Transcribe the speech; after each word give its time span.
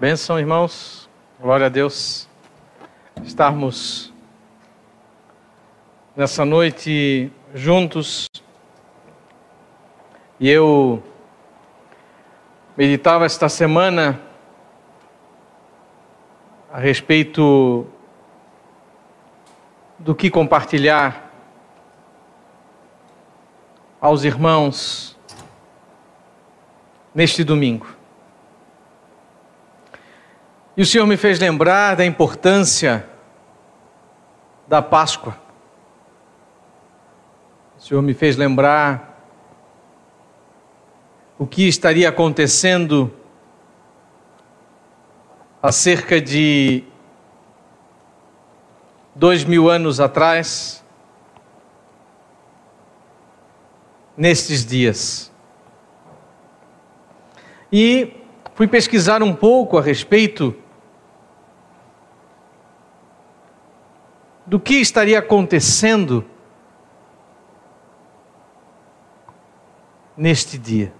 Benção, 0.00 0.38
irmãos. 0.38 1.10
Glória 1.40 1.66
a 1.66 1.68
Deus. 1.68 2.28
Estarmos 3.24 4.12
nessa 6.14 6.44
noite 6.44 7.32
juntos. 7.52 8.28
E 10.38 10.48
eu 10.48 11.02
meditava 12.76 13.26
esta 13.26 13.48
semana 13.48 14.20
a 16.72 16.78
respeito 16.78 17.84
do 19.98 20.14
que 20.14 20.30
compartilhar 20.30 21.28
aos 24.00 24.22
irmãos 24.22 25.18
neste 27.12 27.42
domingo. 27.42 27.97
E 30.78 30.82
o 30.82 30.86
Senhor 30.86 31.06
me 31.06 31.16
fez 31.16 31.40
lembrar 31.40 31.96
da 31.96 32.06
importância 32.06 33.04
da 34.68 34.80
Páscoa. 34.80 35.36
O 37.76 37.80
Senhor 37.80 38.00
me 38.00 38.14
fez 38.14 38.36
lembrar 38.36 39.28
o 41.36 41.48
que 41.48 41.66
estaria 41.66 42.08
acontecendo 42.08 43.12
há 45.60 45.72
cerca 45.72 46.20
de 46.20 46.84
dois 49.16 49.42
mil 49.42 49.68
anos 49.68 49.98
atrás, 49.98 50.84
nestes 54.16 54.64
dias. 54.64 55.32
E 57.72 58.22
fui 58.54 58.68
pesquisar 58.68 59.24
um 59.24 59.34
pouco 59.34 59.76
a 59.76 59.82
respeito 59.82 60.54
do 64.48 64.58
que 64.58 64.76
estaria 64.76 65.18
acontecendo 65.18 66.24
neste 70.16 70.56
dia. 70.56 70.90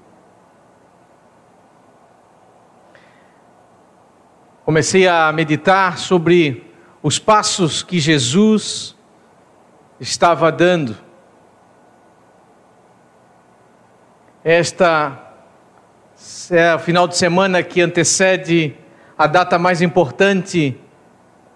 Comecei 4.66 5.08
a 5.08 5.32
meditar 5.32 5.96
sobre 5.96 6.70
os 7.02 7.18
passos 7.18 7.82
que 7.82 7.98
Jesus 7.98 8.94
estava 9.98 10.52
dando. 10.52 10.94
Esta 14.44 15.26
é 16.50 16.74
o 16.74 16.78
final 16.78 17.08
de 17.08 17.16
semana 17.16 17.62
que 17.62 17.80
antecede 17.80 18.76
a 19.16 19.26
data 19.26 19.58
mais 19.58 19.80
importante 19.80 20.78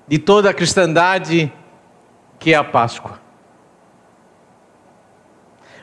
de 0.08 0.18
toda 0.18 0.48
a 0.48 0.54
cristandade, 0.54 1.52
que 2.42 2.52
é 2.52 2.56
a 2.56 2.64
Páscoa. 2.64 3.20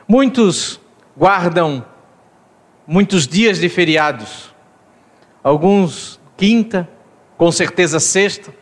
Muitos 0.06 0.78
guardam 1.16 1.82
muitos 2.86 3.26
dias 3.26 3.58
de 3.58 3.68
feriados, 3.70 4.54
alguns 5.42 6.20
quinta, 6.36 6.86
com 7.38 7.50
certeza 7.50 7.98
sexta. 7.98 8.52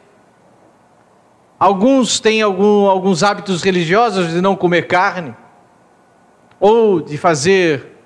Alguns 1.59 2.21
têm 2.21 2.41
algum, 2.41 2.87
alguns 2.87 3.25
hábitos 3.25 3.65
religiosos 3.65 4.31
de 4.31 4.41
não 4.41 4.55
comer 4.55 4.87
carne, 4.87 5.35
ou 6.61 7.01
de 7.01 7.19
fazer 7.19 7.97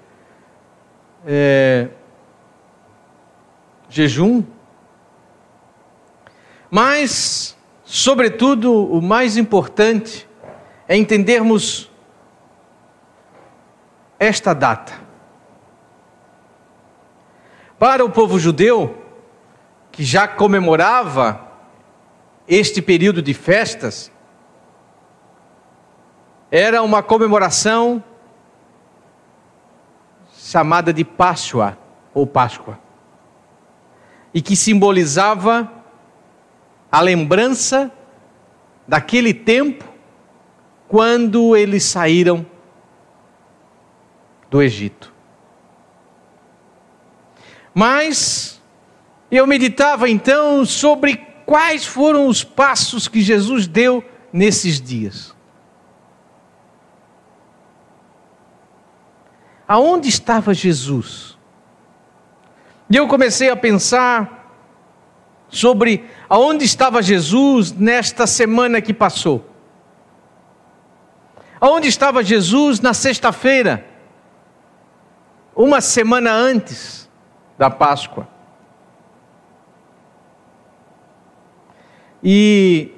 é, 1.27 1.89
jejum. 3.91 4.43
Mas 6.71 7.55
Sobretudo, 7.95 8.73
o 8.73 9.03
mais 9.03 9.37
importante 9.37 10.27
é 10.89 10.97
entendermos 10.97 11.91
esta 14.19 14.55
data. 14.55 14.95
Para 17.79 18.03
o 18.03 18.09
povo 18.09 18.39
judeu, 18.39 19.05
que 19.91 20.05
já 20.05 20.27
comemorava 20.27 21.39
este 22.49 22.81
período 22.81 23.21
de 23.21 23.35
festas, 23.35 24.11
era 26.51 26.83
uma 26.83 27.03
comemoração 27.03 28.03
chamada 30.35 30.95
de 30.95 31.05
Páscoa 31.05 31.77
ou 32.15 32.27
Páscoa, 32.27 32.79
e 34.33 34.41
que 34.41 34.57
simbolizava 34.57 35.82
a 36.93 37.01
lembrança 37.01 37.91
daquele 38.87 39.33
tempo 39.33 39.83
quando 40.87 41.57
eles 41.57 41.85
saíram 41.85 42.45
do 44.51 44.61
Egito. 44.61 45.11
Mas 47.73 48.61
eu 49.31 49.47
meditava 49.47 50.11
então 50.11 50.67
sobre 50.67 51.17
quais 51.47 51.87
foram 51.87 52.27
os 52.27 52.45
passos 52.45 53.09
que 53.09 53.23
Jesus 53.23 53.67
deu 53.67 54.05
nesses 54.31 54.79
dias. 54.79 55.35
Aonde 59.67 60.11
estava 60.11 60.53
Jesus? 60.53 61.39
E 62.91 62.97
eu 62.97 63.09
comecei 63.09 63.49
a 63.49 63.57
pensar 63.57 64.42
sobre 65.53 66.09
aonde 66.31 66.65
estava 66.65 67.03
Jesus 67.03 67.73
nesta 67.73 68.27
semana 68.27 68.81
que 68.81 68.95
passou. 68.95 69.47
Aonde 71.61 71.87
estava 71.87 72.25
Jesus 72.25 72.81
na 72.81 72.95
sexta-feira, 72.95 73.87
uma 75.55 75.81
semana 75.83 76.33
antes 76.33 77.09
da 77.59 77.69
Páscoa. 77.69 78.27
E 82.25 82.91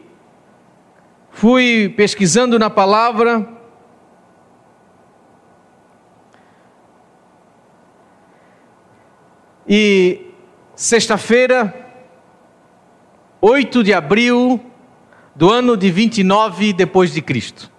fui 1.30 1.92
pesquisando 1.96 2.58
na 2.58 2.70
palavra, 2.70 3.48
e 9.66 10.30
sexta-feira 10.76 11.83
8 13.46 13.84
de 13.84 13.92
abril 13.92 14.58
do 15.34 15.50
ano 15.50 15.76
de 15.76 15.90
29 15.90 16.72
depois 16.72 17.12
de 17.12 17.20
Cristo. 17.20 17.70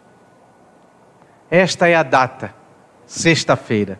Esta 1.50 1.88
é 1.88 1.96
a 1.96 2.04
data, 2.04 2.54
sexta-feira. 3.08 4.00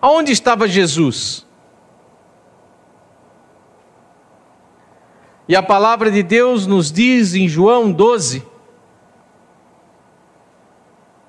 Aonde 0.00 0.32
estava 0.32 0.66
Jesus? 0.66 1.46
E 5.46 5.54
a 5.54 5.62
palavra 5.62 6.10
de 6.10 6.22
Deus 6.22 6.66
nos 6.66 6.90
diz 6.90 7.34
em 7.34 7.46
João 7.46 7.92
12, 7.92 8.42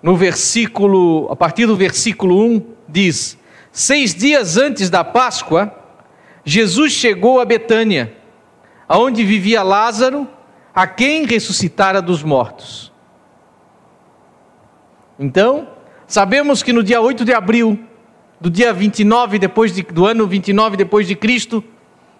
no 0.01 0.15
versículo, 0.15 1.27
a 1.29 1.35
partir 1.35 1.65
do 1.65 1.75
versículo 1.75 2.41
1, 2.41 2.73
diz: 2.87 3.37
Seis 3.69 4.15
dias 4.15 4.55
antes 4.55 4.89
da 4.89 5.03
Páscoa, 5.03 5.77
Jesus 6.45 6.93
chegou 6.93 7.41
a 7.41 7.43
Betânia 7.43 8.23
aonde 8.87 9.23
vivia 9.23 9.63
Lázaro, 9.63 10.27
a 10.73 10.85
quem 10.85 11.25
ressuscitara 11.25 12.01
dos 12.01 12.21
mortos. 12.21 12.91
Então, 15.17 15.69
sabemos 16.05 16.61
que 16.61 16.73
no 16.73 16.83
dia 16.83 17.01
8 17.01 17.23
de 17.23 17.33
abril 17.33 17.79
do 18.39 18.49
dia 18.49 18.73
29 18.73 19.39
depois 19.39 19.73
de, 19.73 19.81
do 19.81 20.05
ano 20.05 20.27
29 20.27 20.75
depois 20.75 21.07
de 21.07 21.15
Cristo, 21.15 21.63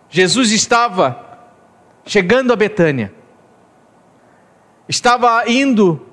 Jesus 0.09 0.51
estava 0.51 1.21
chegando 2.05 2.53
a 2.53 2.55
Betânia. 2.55 3.13
Estava 4.87 5.43
indo 5.49 6.07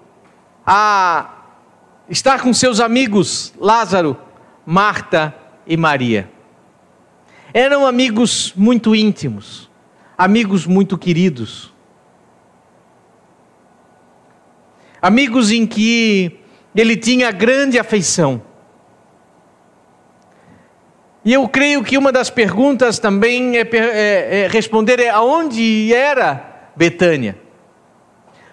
a 0.66 1.31
estar 2.08 2.40
com 2.40 2.52
seus 2.52 2.81
amigos 2.81 3.55
Lázaro, 3.58 4.16
Marta 4.66 5.34
e 5.66 5.76
Maria. 5.76 6.31
Eram 7.55 7.87
amigos 7.87 8.52
muito 8.56 8.96
íntimos 8.96 9.70
amigos 10.16 10.66
muito 10.66 10.96
queridos, 10.98 11.72
amigos 15.00 15.50
em 15.50 15.66
que 15.66 16.38
ele 16.74 16.96
tinha 16.96 17.30
grande 17.30 17.78
afeição. 17.78 18.42
E 21.24 21.32
eu 21.32 21.48
creio 21.48 21.84
que 21.84 21.96
uma 21.96 22.10
das 22.10 22.30
perguntas 22.30 22.98
também 22.98 23.56
é, 23.56 23.60
é, 23.60 24.40
é 24.40 24.48
responder 24.48 24.98
é 24.98 25.08
aonde 25.08 25.94
era 25.94 26.70
Betânia. 26.74 27.38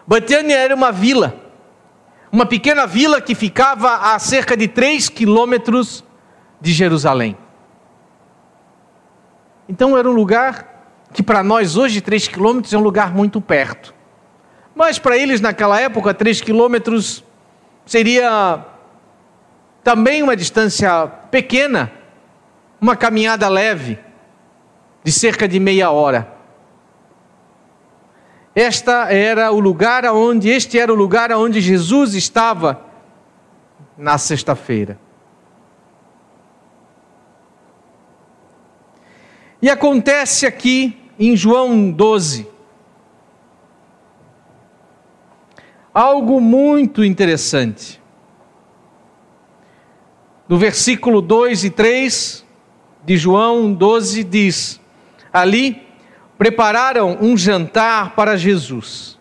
Betânia 0.05 0.55
era 0.55 0.75
uma 0.75 0.91
vila, 0.91 1.35
uma 2.31 2.45
pequena 2.45 2.85
vila 2.85 3.21
que 3.21 3.33
ficava 3.33 4.13
a 4.13 4.19
cerca 4.19 4.55
de 4.55 4.67
3 4.67 5.09
quilômetros 5.09 6.03
de 6.61 6.71
Jerusalém. 6.71 7.37
Então 9.67 9.97
era 9.97 10.09
um 10.09 10.13
lugar 10.13 10.68
que 11.13 11.23
para 11.23 11.43
nós 11.43 11.75
hoje 11.75 12.01
3 12.01 12.27
quilômetros 12.27 12.73
é 12.73 12.77
um 12.77 12.81
lugar 12.81 13.13
muito 13.13 13.41
perto. 13.41 13.93
Mas 14.75 14.99
para 14.99 15.17
eles 15.17 15.41
naquela 15.41 15.79
época 15.79 16.13
3 16.13 16.41
quilômetros 16.41 17.23
seria 17.85 18.63
também 19.83 20.21
uma 20.21 20.35
distância 20.35 21.07
pequena, 21.07 21.91
uma 22.79 22.95
caminhada 22.95 23.47
leve 23.47 23.97
de 25.03 25.11
cerca 25.11 25.47
de 25.47 25.59
meia 25.59 25.89
hora. 25.89 26.31
Esta 28.53 29.11
era 29.11 29.51
o 29.51 29.59
lugar 29.59 30.05
aonde 30.05 30.49
este 30.49 30.77
era 30.77 30.91
o 30.91 30.95
lugar 30.95 31.31
aonde 31.31 31.61
Jesus 31.61 32.13
estava 32.13 32.85
na 33.97 34.17
sexta-feira. 34.17 34.99
E 39.61 39.69
acontece 39.69 40.45
aqui 40.45 40.98
em 41.19 41.35
João 41.35 41.91
12 41.91 42.47
algo 45.93 46.39
muito 46.39 47.03
interessante. 47.03 47.99
No 50.47 50.57
versículo 50.57 51.21
2 51.21 51.65
e 51.65 51.69
3 51.69 52.45
de 53.03 53.17
João 53.17 53.73
12 53.73 54.23
diz: 54.23 54.79
Ali 55.31 55.81
prepararam 56.37 57.17
um 57.21 57.35
jantar 57.37 58.15
para 58.15 58.37
Jesus. 58.37 59.19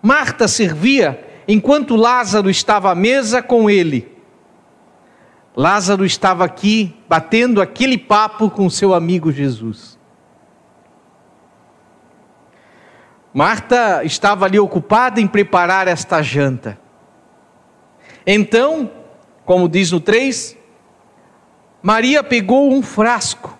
Marta 0.00 0.48
servia 0.48 1.22
enquanto 1.46 1.96
Lázaro 1.96 2.48
estava 2.48 2.92
à 2.92 2.94
mesa 2.94 3.42
com 3.42 3.68
ele. 3.68 4.08
Lázaro 5.54 6.06
estava 6.06 6.44
aqui 6.44 6.94
batendo 7.08 7.60
aquele 7.60 7.98
papo 7.98 8.48
com 8.48 8.70
seu 8.70 8.94
amigo 8.94 9.32
Jesus. 9.32 9.99
Marta 13.32 14.02
estava 14.04 14.46
ali 14.46 14.58
ocupada 14.58 15.20
em 15.20 15.26
preparar 15.26 15.86
esta 15.86 16.20
janta. 16.20 16.78
Então, 18.26 18.90
como 19.44 19.68
diz 19.68 19.92
no 19.92 20.00
3, 20.00 20.56
Maria 21.82 22.22
pegou 22.22 22.72
um 22.72 22.82
frasco 22.82 23.56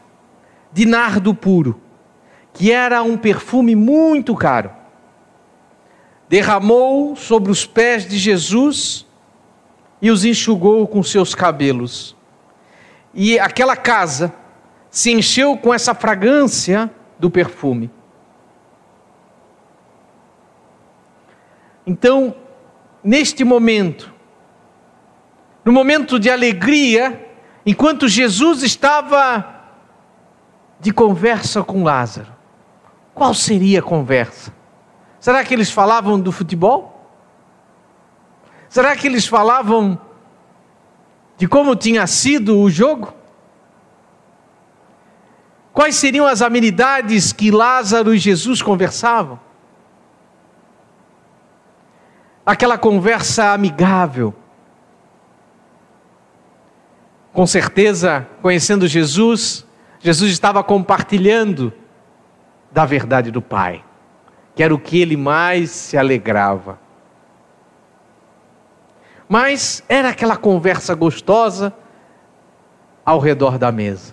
de 0.72 0.84
nardo 0.84 1.34
puro, 1.34 1.81
que 2.52 2.70
era 2.70 3.02
um 3.02 3.17
perfume 3.17 3.75
muito 3.75 4.34
caro. 4.34 4.70
Derramou 6.28 7.16
sobre 7.16 7.50
os 7.50 7.64
pés 7.64 8.06
de 8.06 8.19
Jesus 8.19 9.06
e 10.02 10.11
os 10.11 10.25
enxugou 10.25 10.87
com 10.87 11.02
seus 11.02 11.34
cabelos. 11.34 12.16
E 13.14 13.38
aquela 13.38 13.76
casa 13.76 14.32
se 14.90 15.12
encheu 15.12 15.56
com 15.56 15.73
essa 15.73 15.94
fragrância 15.94 16.90
do 17.19 17.31
perfume. 17.31 17.90
Então, 21.90 22.37
neste 23.02 23.42
momento, 23.42 24.14
no 25.64 25.72
momento 25.72 26.20
de 26.20 26.31
alegria, 26.31 27.28
enquanto 27.66 28.06
Jesus 28.06 28.62
estava 28.62 29.66
de 30.78 30.92
conversa 30.92 31.64
com 31.64 31.82
Lázaro, 31.82 32.32
qual 33.12 33.34
seria 33.34 33.81
a 33.81 33.82
conversa? 33.82 34.54
Será 35.19 35.42
que 35.44 35.52
eles 35.52 35.69
falavam 35.69 36.20
do 36.20 36.31
futebol? 36.31 37.10
Será 38.69 38.94
que 38.94 39.08
eles 39.08 39.26
falavam 39.26 40.00
de 41.37 41.48
como 41.48 41.75
tinha 41.75 42.06
sido 42.06 42.56
o 42.60 42.70
jogo? 42.70 43.12
Quais 45.72 45.96
seriam 45.96 46.25
as 46.25 46.40
amenidades 46.40 47.32
que 47.32 47.50
Lázaro 47.50 48.14
e 48.14 48.19
Jesus 48.19 48.62
conversavam? 48.62 49.40
Aquela 52.50 52.76
conversa 52.76 53.52
amigável. 53.52 54.35
Com 57.32 57.47
certeza, 57.47 58.26
conhecendo 58.43 58.88
Jesus, 58.88 59.64
Jesus 60.00 60.32
estava 60.32 60.61
compartilhando 60.64 61.73
da 62.73 62.85
verdade 62.85 63.31
do 63.31 63.41
Pai, 63.41 63.85
que 64.52 64.64
era 64.64 64.75
o 64.75 64.81
que 64.81 65.00
ele 65.00 65.17
mais 65.17 65.70
se 65.70 65.97
alegrava. 65.97 66.81
Mas 69.29 69.85
era 69.88 70.08
aquela 70.08 70.37
conversa 70.37 70.93
gostosa 70.93 71.73
ao 73.06 73.20
redor 73.20 73.58
da 73.58 73.70
mesa. 73.70 74.12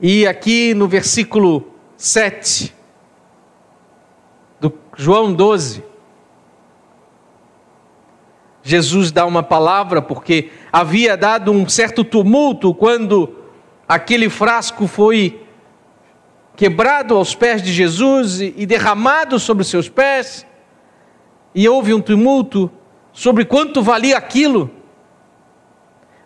E 0.00 0.26
aqui 0.26 0.74
no 0.74 0.88
versículo 0.88 1.74
7 1.96 2.74
do 2.74 2.77
João 5.00 5.32
12, 5.32 5.84
Jesus 8.64 9.12
dá 9.12 9.24
uma 9.24 9.44
palavra 9.44 10.02
porque 10.02 10.50
havia 10.72 11.16
dado 11.16 11.52
um 11.52 11.68
certo 11.68 12.02
tumulto 12.02 12.74
quando 12.74 13.32
aquele 13.86 14.28
frasco 14.28 14.88
foi 14.88 15.46
quebrado 16.56 17.14
aos 17.14 17.32
pés 17.32 17.62
de 17.62 17.72
Jesus 17.72 18.40
e 18.40 18.66
derramado 18.66 19.38
sobre 19.38 19.62
os 19.62 19.68
seus 19.68 19.88
pés 19.88 20.44
e 21.54 21.68
houve 21.68 21.94
um 21.94 22.00
tumulto 22.00 22.68
sobre 23.12 23.44
quanto 23.44 23.80
valia 23.80 24.18
aquilo. 24.18 24.68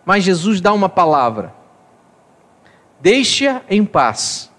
Mas 0.03 0.23
Jesus 0.23 0.59
dá 0.59 0.73
uma 0.73 0.89
palavra: 0.89 1.53
deixa 2.99 3.61
em 3.69 3.85
paz, 3.85 4.51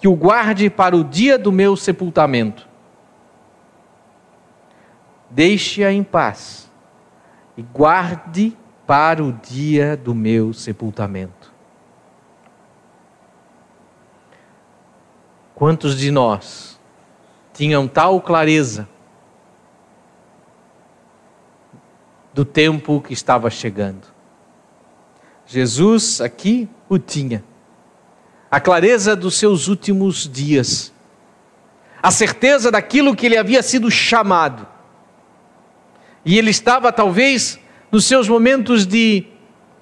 que 0.00 0.08
o 0.08 0.16
guarde 0.16 0.68
para 0.68 0.96
o 0.96 1.04
dia 1.04 1.38
do 1.38 1.52
meu 1.52 1.76
sepultamento. 1.76 2.68
Deixe-a 5.30 5.92
em 5.92 6.02
paz 6.02 6.70
e 7.56 7.62
guarde 7.62 8.56
para 8.86 9.22
o 9.22 9.32
dia 9.32 9.96
do 9.96 10.14
meu 10.14 10.52
sepultamento. 10.52 11.52
Quantos 15.54 15.96
de 15.96 16.10
nós 16.10 16.80
tinham 17.52 17.86
tal 17.86 18.20
clareza 18.20 18.88
do 22.32 22.44
tempo 22.44 23.00
que 23.00 23.12
estava 23.12 23.50
chegando. 23.50 24.06
Jesus 25.46 26.20
aqui 26.20 26.68
o 26.88 26.98
tinha. 26.98 27.44
A 28.50 28.60
clareza 28.60 29.14
dos 29.14 29.36
seus 29.36 29.68
últimos 29.68 30.28
dias. 30.28 30.92
A 32.02 32.10
certeza 32.10 32.70
daquilo 32.70 33.14
que 33.14 33.26
ele 33.26 33.36
havia 33.36 33.62
sido 33.62 33.90
chamado. 33.90 34.66
E 36.24 36.38
ele 36.38 36.50
estava 36.50 36.92
talvez 36.92 37.58
nos 37.90 38.04
seus 38.04 38.28
momentos 38.28 38.86
de 38.86 39.26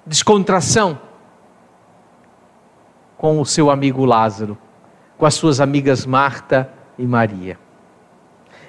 descontração 0.05 0.99
com 3.17 3.39
o 3.39 3.45
seu 3.45 3.69
amigo 3.69 4.05
Lázaro, 4.05 4.57
com 5.17 5.25
as 5.25 5.33
suas 5.33 5.59
amigas 5.59 6.05
Marta 6.05 6.71
e 6.97 7.05
Maria. 7.05 7.59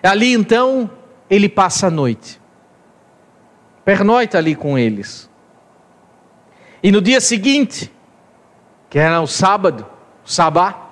Ali 0.03 0.33
então 0.33 0.91
ele 1.29 1.49
passa 1.49 1.87
a 1.87 1.91
noite 1.91 2.41
pernoita 3.91 4.39
ali 4.39 4.55
com 4.55 4.79
eles. 4.79 5.29
E 6.81 6.93
no 6.93 7.01
dia 7.01 7.21
seguinte, 7.21 7.93
que 8.89 9.01
era 9.01 9.21
o 9.21 9.27
sábado, 9.27 9.85
o 10.25 10.31
sabá, 10.31 10.91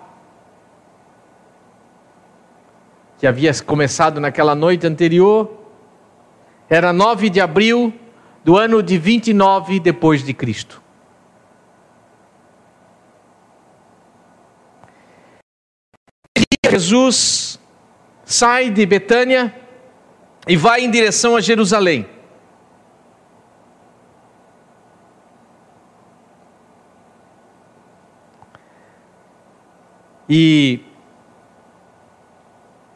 que 3.19 3.27
havia 3.27 3.53
começado 3.63 4.21
naquela 4.21 4.55
noite 4.55 4.85
anterior, 4.85 5.58
era 6.69 6.93
9 6.93 7.31
de 7.31 7.41
abril 7.41 7.95
do 8.45 8.57
ano 8.57 8.83
de 8.83 8.99
29 8.99 9.81
depois 9.81 10.23
de 10.23 10.35
Cristo. 10.35 10.83
Jesus 16.71 17.59
sai 18.25 18.71
de 18.71 18.85
Betânia 18.85 19.55
e 20.47 20.57
vai 20.57 20.83
em 20.83 20.91
direção 20.91 21.35
a 21.35 21.41
Jerusalém. 21.41 22.07
E 30.29 30.81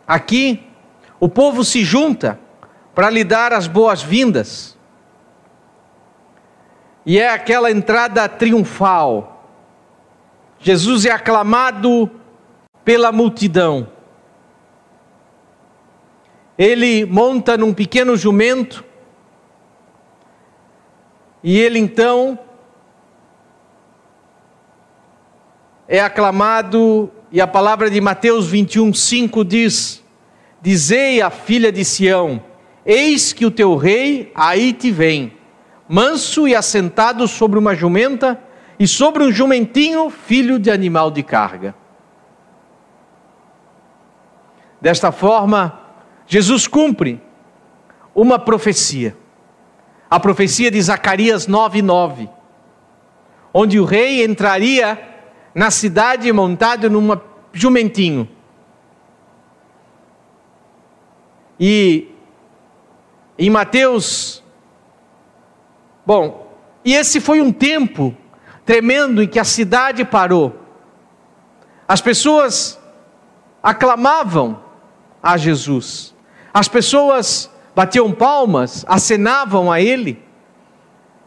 aqui 0.07 0.63
o 1.19 1.29
povo 1.29 1.65
se 1.65 1.83
junta 1.83 2.39
para 2.95 3.11
lhe 3.11 3.25
dar 3.25 3.53
as 3.53 3.67
boas-vindas. 3.67 4.77
E 7.05 7.19
é 7.19 7.31
aquela 7.31 7.71
entrada 7.71 8.29
triunfal. 8.29 9.47
Jesus 10.59 11.05
é 11.05 11.11
aclamado 11.11 12.11
pela 12.85 13.11
multidão. 13.11 13.89
Ele 16.57 17.05
monta 17.07 17.57
num 17.57 17.73
pequeno 17.75 18.17
jumento 18.17 18.85
e 21.43 21.59
ele 21.59 21.79
então 21.79 22.39
é 25.89 26.01
aclamado 26.01 27.11
e 27.33 27.41
a 27.41 27.47
palavra 27.47 27.91
de 27.91 28.01
Mateus 28.01 28.47
21, 28.47 28.95
5 28.95 29.45
diz: 29.45 30.05
Dizei 30.61 31.21
à 31.21 31.31
filha 31.31 31.73
de 31.73 31.85
Sião: 31.85 32.43
Eis 32.85 33.33
que 33.33 33.47
o 33.47 33.51
teu 33.51 33.77
rei 33.77 34.33
aí 34.35 34.73
te 34.73 34.91
vem, 34.91 35.37
manso 35.89 36.49
e 36.49 36.55
assentado 36.55 37.29
sobre 37.29 37.59
uma 37.59 37.75
jumenta 37.75 38.43
e 38.79 38.87
sobre 38.89 39.23
um 39.23 39.31
jumentinho, 39.31 40.11
filho 40.11 40.59
de 40.59 40.71
animal 40.71 41.11
de 41.11 41.23
carga. 41.23 41.75
Desta 44.81 45.13
forma, 45.13 45.81
Jesus 46.27 46.67
cumpre 46.67 47.21
uma 48.15 48.39
profecia. 48.39 49.17
A 50.11 50.19
profecia 50.19 50.71
de 50.71 50.83
Zacarias 50.83 51.47
9:9, 51.47 52.29
onde 53.55 53.79
o 53.79 53.85
rei 53.85 54.25
entraria 54.25 55.01
na 55.55 55.71
cidade 55.71 56.31
montado 56.33 56.91
num 56.91 57.17
jumentinho. 57.53 58.29
E 61.61 62.09
em 63.39 63.51
Mateus, 63.51 64.43
bom, 66.05 66.53
e 66.85 66.95
esse 66.95 67.21
foi 67.21 67.41
um 67.41 67.53
tempo 67.53 68.15
tremendo 68.65 69.23
em 69.23 69.29
que 69.29 69.39
a 69.39 69.45
cidade 69.45 70.05
parou. 70.05 70.59
As 71.87 72.01
pessoas 72.01 72.79
aclamavam 73.63 74.61
a 75.23 75.37
Jesus. 75.37 76.15
As 76.53 76.69
pessoas 76.69 77.51
batiam 77.75 78.13
palmas, 78.13 78.85
acenavam 78.89 79.71
a 79.71 79.81
ele. 79.81 80.23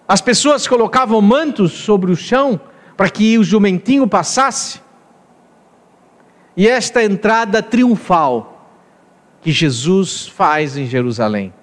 As 0.07 0.21
pessoas 0.21 0.67
colocavam 0.67 1.21
mantos 1.21 1.71
sobre 1.71 2.11
o 2.11 2.15
chão 2.15 2.59
para 2.95 3.09
que 3.09 3.37
o 3.37 3.43
jumentinho 3.43 4.07
passasse. 4.07 4.81
E 6.55 6.67
esta 6.67 7.03
entrada 7.03 7.61
triunfal 7.61 8.69
que 9.41 9.51
Jesus 9.51 10.27
faz 10.27 10.77
em 10.77 10.85
Jerusalém. 10.85 11.53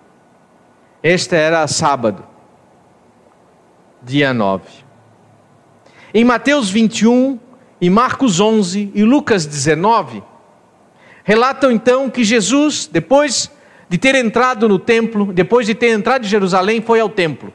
Este 1.03 1.35
era 1.35 1.67
sábado, 1.67 2.25
dia 4.03 4.33
9. 4.33 4.65
Em 6.15 6.25
Mateus 6.25 6.71
21, 6.71 7.41
em 7.81 7.91
Marcos 7.91 8.39
11 8.39 8.93
e 8.95 9.03
Lucas 9.03 9.45
19, 9.45 10.23
relatam 11.25 11.73
então 11.73 12.09
que 12.09 12.23
Jesus, 12.23 12.87
depois 12.87 13.51
de 13.89 13.99
ter 13.99 14.15
entrado 14.15 14.69
no 14.69 14.79
templo, 14.79 15.33
depois 15.33 15.67
de 15.67 15.75
ter 15.75 15.89
entrado 15.89 16.25
em 16.25 16.29
Jerusalém, 16.29 16.81
foi 16.81 17.01
ao 17.01 17.09
templo. 17.09 17.53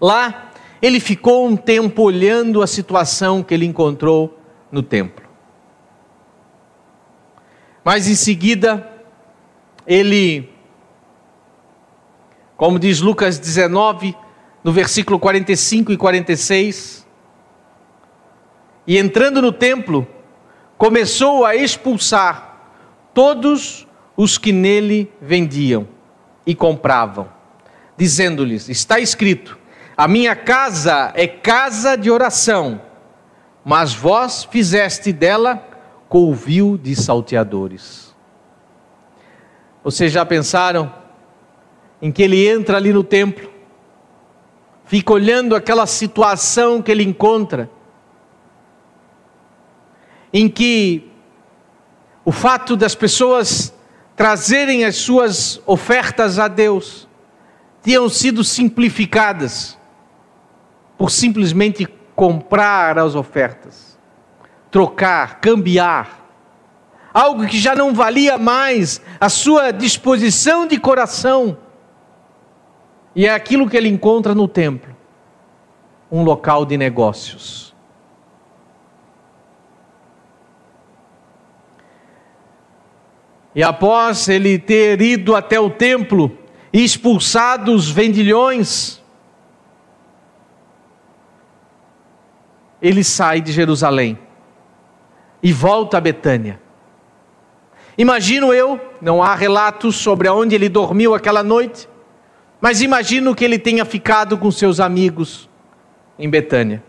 Lá, 0.00 0.50
ele 0.80 0.98
ficou 0.98 1.46
um 1.46 1.56
tempo 1.56 2.02
olhando 2.02 2.62
a 2.62 2.66
situação 2.66 3.42
que 3.42 3.52
ele 3.52 3.66
encontrou 3.66 4.38
no 4.70 4.82
templo. 4.82 5.24
Mas 7.84 8.08
em 8.08 8.14
seguida, 8.14 8.88
ele, 9.86 10.51
como 12.62 12.78
diz 12.78 13.00
Lucas 13.00 13.40
19, 13.40 14.16
no 14.62 14.70
versículo 14.70 15.18
45 15.18 15.90
e 15.90 15.96
46, 15.96 17.04
e 18.86 18.98
entrando 18.98 19.42
no 19.42 19.50
templo, 19.50 20.06
começou 20.78 21.44
a 21.44 21.56
expulsar 21.56 22.60
todos 23.12 23.84
os 24.16 24.38
que 24.38 24.52
nele 24.52 25.12
vendiam 25.20 25.88
e 26.46 26.54
compravam, 26.54 27.28
dizendo-lhes: 27.96 28.68
Está 28.68 29.00
escrito, 29.00 29.58
a 29.96 30.06
minha 30.06 30.36
casa 30.36 31.12
é 31.16 31.26
casa 31.26 31.96
de 31.96 32.12
oração, 32.12 32.80
mas 33.64 33.92
vós 33.92 34.44
fizeste 34.44 35.12
dela 35.12 35.68
covil 36.08 36.78
de 36.78 36.94
salteadores. 36.94 38.14
Vocês 39.82 40.12
já 40.12 40.24
pensaram 40.24 41.01
em 42.02 42.10
que 42.10 42.20
ele 42.20 42.48
entra 42.48 42.76
ali 42.76 42.92
no 42.92 43.04
templo, 43.04 43.48
fica 44.84 45.12
olhando 45.12 45.54
aquela 45.54 45.86
situação 45.86 46.82
que 46.82 46.90
ele 46.90 47.04
encontra, 47.04 47.70
em 50.32 50.48
que 50.48 51.08
o 52.24 52.32
fato 52.32 52.76
das 52.76 52.96
pessoas 52.96 53.72
trazerem 54.16 54.84
as 54.84 54.96
suas 54.96 55.62
ofertas 55.64 56.40
a 56.40 56.48
Deus 56.48 57.08
tinham 57.82 58.08
sido 58.08 58.42
simplificadas 58.42 59.78
por 60.98 61.10
simplesmente 61.10 61.86
comprar 62.14 62.98
as 62.98 63.14
ofertas, 63.14 63.98
trocar, 64.70 65.40
cambiar. 65.40 66.20
Algo 67.12 67.46
que 67.46 67.58
já 67.58 67.74
não 67.74 67.92
valia 67.92 68.38
mais 68.38 69.00
a 69.20 69.28
sua 69.28 69.70
disposição 69.70 70.66
de 70.66 70.78
coração. 70.78 71.58
E 73.14 73.26
é 73.26 73.34
aquilo 73.34 73.68
que 73.68 73.76
ele 73.76 73.88
encontra 73.88 74.34
no 74.34 74.48
templo 74.48 74.94
um 76.10 76.22
local 76.22 76.64
de 76.64 76.76
negócios 76.76 77.72
E 83.54 83.62
após 83.62 84.28
ele 84.28 84.58
ter 84.58 85.00
ido 85.00 85.36
até 85.36 85.60
o 85.60 85.68
templo 85.68 86.36
e 86.72 86.82
expulsado 86.82 87.74
os 87.74 87.90
vendilhões, 87.90 89.02
ele 92.80 93.04
sai 93.04 93.42
de 93.42 93.52
Jerusalém 93.52 94.18
e 95.42 95.52
volta 95.52 95.98
a 95.98 96.00
Betânia. 96.00 96.60
Imagino 97.98 98.54
eu, 98.54 98.80
não 99.02 99.22
há 99.22 99.34
relatos 99.34 99.96
sobre 99.96 100.30
onde 100.30 100.54
ele 100.54 100.70
dormiu 100.70 101.14
aquela 101.14 101.42
noite, 101.42 101.86
mas 102.62 102.80
imagino 102.80 103.34
que 103.34 103.44
ele 103.44 103.58
tenha 103.58 103.84
ficado 103.84 104.38
com 104.38 104.48
seus 104.48 104.78
amigos 104.78 105.50
em 106.16 106.30
Betânia. 106.30 106.80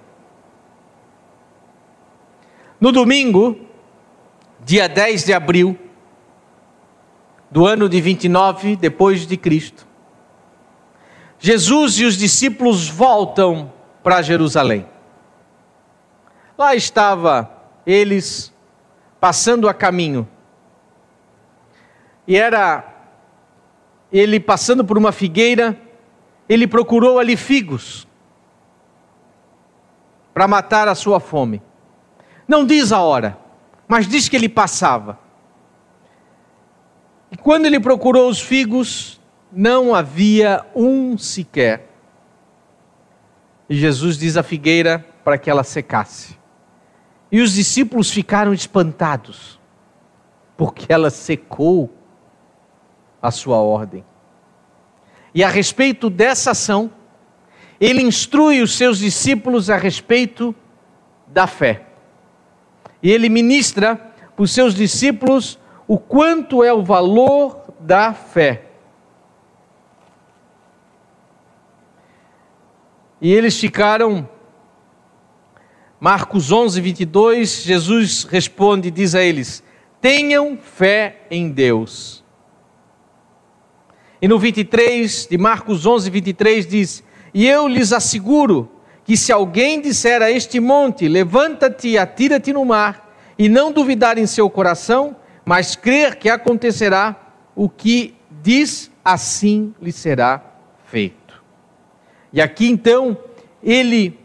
No 2.79 2.91
domingo, 2.91 3.59
dia 4.63 4.87
10 4.87 5.25
de 5.25 5.33
abril, 5.33 5.75
do 7.49 7.65
ano 7.65 7.89
de 7.89 7.99
29 7.99 8.75
depois 8.75 9.25
de 9.25 9.35
Cristo. 9.35 9.87
Jesus 11.39 11.99
e 11.99 12.05
os 12.05 12.17
discípulos 12.17 12.87
voltam 12.87 13.73
para 14.03 14.21
Jerusalém. 14.21 14.85
Lá 16.55 16.75
estava 16.75 17.51
eles 17.83 18.53
passando 19.19 19.67
a 19.67 19.73
caminho. 19.73 20.27
E 22.27 22.37
era 22.37 22.92
ele 24.13 24.39
passando 24.39 24.85
por 24.85 24.95
uma 24.95 25.11
figueira, 25.11 25.75
ele 26.47 26.67
procurou 26.67 27.17
ali 27.17 27.35
figos 27.35 28.07
para 30.31 30.47
matar 30.47 30.87
a 30.87 30.93
sua 30.93 31.19
fome. 31.19 31.59
Não 32.47 32.63
diz 32.63 32.91
a 32.91 33.01
hora, 33.01 33.37
mas 33.87 34.07
diz 34.07 34.29
que 34.29 34.35
ele 34.35 34.47
passava. 34.47 35.17
E 37.31 37.37
quando 37.37 37.65
ele 37.65 37.79
procurou 37.79 38.29
os 38.29 38.39
figos, 38.39 39.19
não 39.51 39.95
havia 39.95 40.63
um 40.75 41.17
sequer. 41.17 41.89
E 43.67 43.75
Jesus 43.75 44.17
diz 44.19 44.37
à 44.37 44.43
figueira 44.43 45.03
para 45.23 45.39
que 45.39 45.49
ela 45.49 45.63
secasse. 45.63 46.37
E 47.31 47.41
os 47.41 47.53
discípulos 47.53 48.11
ficaram 48.11 48.53
espantados, 48.53 49.59
porque 50.55 50.85
ela 50.93 51.09
secou 51.09 51.91
a 53.23 53.31
sua 53.31 53.57
ordem. 53.57 54.03
E 55.33 55.43
a 55.43 55.47
respeito 55.47 56.09
dessa 56.09 56.51
ação, 56.51 56.91
ele 57.79 58.01
instrui 58.01 58.61
os 58.61 58.75
seus 58.75 58.99
discípulos 58.99 59.69
a 59.69 59.77
respeito 59.77 60.53
da 61.25 61.47
fé. 61.47 61.87
E 63.01 63.09
ele 63.09 63.29
ministra 63.29 63.95
para 64.35 64.43
os 64.43 64.51
seus 64.51 64.75
discípulos 64.75 65.57
o 65.87 65.97
quanto 65.97 66.63
é 66.63 66.73
o 66.73 66.83
valor 66.83 67.73
da 67.79 68.13
fé. 68.13 68.65
E 73.21 73.33
eles 73.33 73.57
ficaram. 73.57 74.29
Marcos 75.99 76.51
11, 76.51 76.81
22, 76.81 77.63
Jesus 77.63 78.25
responde, 78.25 78.91
diz 78.91 79.15
a 79.15 79.23
eles: 79.23 79.63
tenham 80.01 80.57
fé 80.57 81.21
em 81.31 81.49
Deus. 81.49 82.22
E 84.23 84.27
no 84.29 84.39
23 84.39 85.27
de 85.29 85.37
Marcos 85.37 85.85
11, 85.85 86.09
23 86.09 86.65
diz: 86.65 87.03
E 87.33 87.45
eu 87.45 87.67
lhes 87.67 87.91
asseguro 87.91 88.71
que 89.03 89.17
se 89.17 89.33
alguém 89.33 89.81
disser 89.81 90.21
a 90.21 90.31
este 90.31 90.61
monte, 90.61 91.09
levanta-te 91.09 91.89
e 91.89 91.97
atira-te 91.97 92.53
no 92.53 92.63
mar, 92.63 93.13
e 93.37 93.49
não 93.49 93.69
duvidar 93.69 94.17
em 94.17 94.25
seu 94.25 94.49
coração, 94.49 95.13
mas 95.43 95.75
crer 95.75 96.15
que 96.15 96.29
acontecerá 96.29 97.33
o 97.53 97.67
que 97.67 98.15
diz, 98.41 98.89
assim 99.03 99.75
lhe 99.81 99.91
será 99.91 100.41
feito. 100.85 101.43
E 102.31 102.41
aqui 102.41 102.69
então, 102.69 103.17
ele 103.61 104.17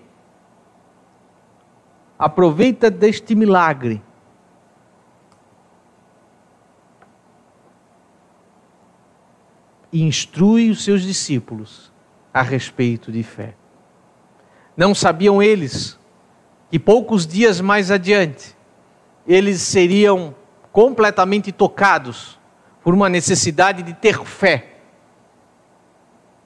aproveita 2.17 2.89
deste 2.89 3.35
milagre 3.35 4.01
e 9.93 10.03
instrui 10.03 10.71
os 10.71 10.85
seus 10.85 11.03
discípulos 11.03 11.93
a 12.33 12.43
respeito 12.43 13.11
de 13.11 13.23
fé. 13.23 13.55
Não 14.77 14.95
sabiam 14.95 15.43
eles 15.43 15.99
que 16.71 16.79
poucos 16.79 17.27
dias 17.27 17.61
mais 17.61 17.91
adiante 17.91 18.57
eles 19.27 19.61
seriam 19.61 20.35
completamente 20.73 21.51
tocados 21.51 22.39
por 22.83 22.95
uma 22.95 23.09
necessidade 23.09 23.83
de 23.83 23.93
ter 23.93 24.25
fé 24.25 24.79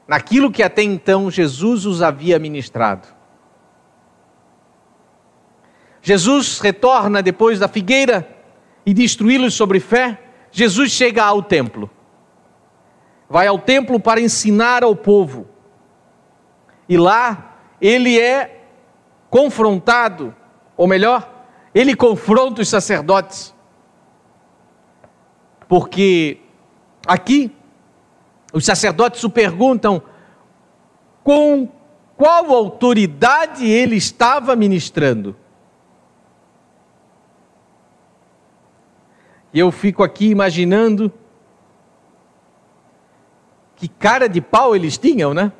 naquilo 0.06 0.50
que 0.50 0.62
até 0.62 0.82
então 0.82 1.30
Jesus 1.30 1.87
os 1.87 2.02
havia 2.02 2.38
ministrado. 2.38 3.08
Jesus 6.02 6.58
retorna 6.58 7.22
depois 7.22 7.58
da 7.58 7.68
figueira 7.68 8.28
e 8.84 8.92
destruí-los 8.92 9.54
sobre 9.54 9.78
fé. 9.78 10.20
Jesus 10.50 10.90
chega 10.90 11.25
ao 11.25 11.42
templo. 11.42 11.88
Vai 13.33 13.47
ao 13.47 13.59
templo 13.59 13.99
para 13.99 14.21
ensinar 14.21 14.85
ao 14.85 14.95
povo. 14.95 15.49
E 16.87 16.99
lá 16.99 17.57
ele 17.81 18.21
é 18.21 18.67
confrontado, 19.31 20.37
ou 20.77 20.87
melhor, 20.87 21.47
ele 21.75 21.97
confronta 21.97 22.61
os 22.61 22.69
sacerdotes. 22.69 23.55
Porque 25.67 26.41
aqui 27.07 27.51
os 28.53 28.67
sacerdotes 28.67 29.25
o 29.25 29.31
perguntam 29.31 30.03
com 31.25 31.71
qual 32.15 32.53
autoridade 32.53 33.67
ele 33.67 33.97
estava 33.97 34.55
ministrando. 34.55 35.35
E 39.55 39.59
eu 39.59 39.73
fico 39.73 40.03
aqui 40.03 40.27
imaginando 40.29 41.11
que 43.83 43.89
cara 43.89 44.29
de 44.29 44.41
pau 44.41 44.77
eles 44.77 44.97
tinham, 44.97 45.35
né? 45.35 45.51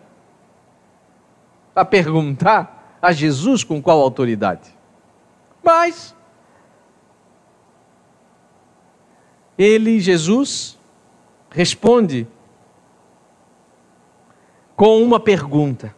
Para 1.75 1.85
perguntar 1.85 2.97
a 3.03 3.11
Jesus 3.11 3.65
com 3.65 3.83
qual 3.83 4.01
autoridade. 4.01 4.73
Mas 5.61 6.15
ele, 9.59 9.99
Jesus, 9.99 10.79
responde 11.51 12.29
com 14.77 15.03
uma 15.03 15.19
pergunta. 15.19 15.93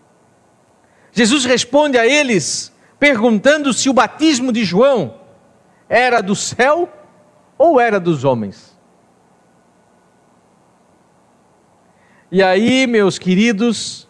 Jesus 1.13 1.45
responde 1.45 1.99
a 1.99 2.07
eles 2.07 2.75
perguntando 2.99 3.71
se 3.75 3.91
o 3.91 3.93
batismo 3.93 4.51
de 4.51 4.65
João 4.65 5.21
era 5.91 6.23
do 6.23 6.35
céu 6.35 6.91
ou 7.59 7.79
era 7.79 8.01
dos 8.01 8.25
homens. 8.25 8.74
E 12.31 12.43
aí, 12.43 12.87
meus 12.87 13.19
queridos, 13.19 14.09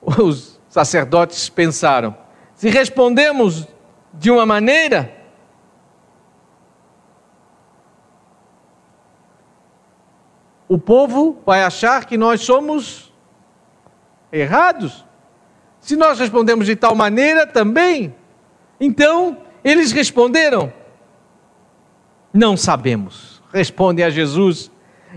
os 0.00 0.60
sacerdotes 0.68 1.48
pensaram: 1.48 2.16
se 2.54 2.68
respondemos 2.68 3.66
de 4.12 4.30
uma 4.30 4.46
maneira, 4.46 5.14
o 10.68 10.78
povo 10.78 11.40
vai 11.44 11.62
achar 11.62 12.04
que 12.06 12.16
nós 12.16 12.40
somos 12.40 13.12
errados. 14.32 15.04
Se 15.80 15.94
nós 15.96 16.18
respondemos 16.18 16.66
de 16.66 16.74
tal 16.74 16.94
maneira 16.94 17.46
também, 17.46 18.14
então 18.80 19.38
eles 19.62 19.92
responderam: 19.92 20.72
Não 22.32 22.56
sabemos. 22.56 23.42
Respondem 23.52 24.04
a 24.04 24.10
Jesus 24.10 24.70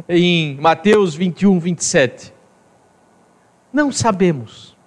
em 0.07 0.55
Mateus 0.59 1.15
21, 1.15 1.59
27. 1.59 2.33
Não 3.71 3.91
sabemos. 3.91 4.77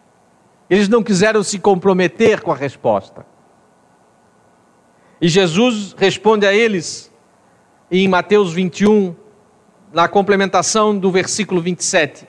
Eles 0.68 0.88
não 0.88 1.02
quiseram 1.02 1.42
se 1.42 1.58
comprometer 1.58 2.40
com 2.40 2.50
a 2.50 2.56
resposta. 2.56 3.26
E 5.20 5.28
Jesus 5.28 5.94
responde 5.96 6.46
a 6.46 6.52
eles 6.52 7.12
em 7.90 8.08
Mateus 8.08 8.52
21, 8.52 9.14
na 9.92 10.08
complementação 10.08 10.96
do 10.98 11.10
versículo 11.10 11.60
27. 11.60 12.26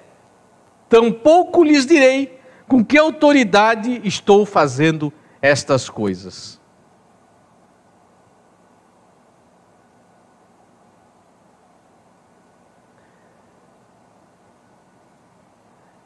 Tampouco 0.89 1.63
lhes 1.63 1.85
direi 1.85 2.37
com 2.67 2.83
que 2.83 2.97
autoridade 2.97 4.01
estou 4.03 4.45
fazendo 4.45 5.11
estas 5.41 5.89
coisas. 5.89 6.59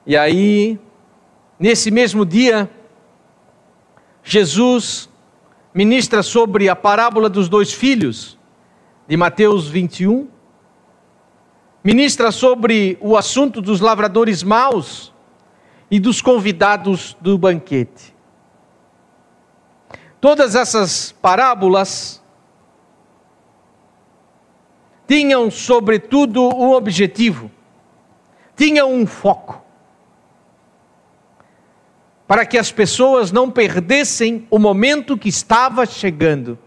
E 0.09 0.15
aí, 0.15 0.79
nesse 1.59 1.91
mesmo 1.91 2.25
dia, 2.25 2.71
Jesus 4.23 5.09
ministra 5.73 6.23
sobre 6.23 6.69
a 6.69 6.75
parábola 6.77 7.27
dos 7.27 7.49
dois 7.49 7.73
filhos, 7.73 8.39
de 9.05 9.17
Mateus 9.17 9.67
21, 9.67 10.29
ministra 11.83 12.31
sobre 12.31 12.97
o 13.01 13.17
assunto 13.17 13.61
dos 13.61 13.81
lavradores 13.81 14.43
maus 14.43 15.13
e 15.91 15.99
dos 15.99 16.21
convidados 16.21 17.17
do 17.19 17.37
banquete. 17.37 18.15
Todas 20.21 20.55
essas 20.55 21.11
parábolas 21.21 22.23
tinham, 25.05 25.51
sobretudo, 25.51 26.43
um 26.43 26.71
objetivo, 26.71 27.51
tinham 28.55 28.89
um 28.89 29.05
foco, 29.05 29.66
para 32.27 32.45
que 32.45 32.57
as 32.57 32.71
pessoas 32.71 33.31
não 33.31 33.49
perdessem 33.49 34.45
o 34.51 34.59
momento 34.59 35.17
que 35.17 35.29
estava 35.29 35.85
chegando. 35.85 36.59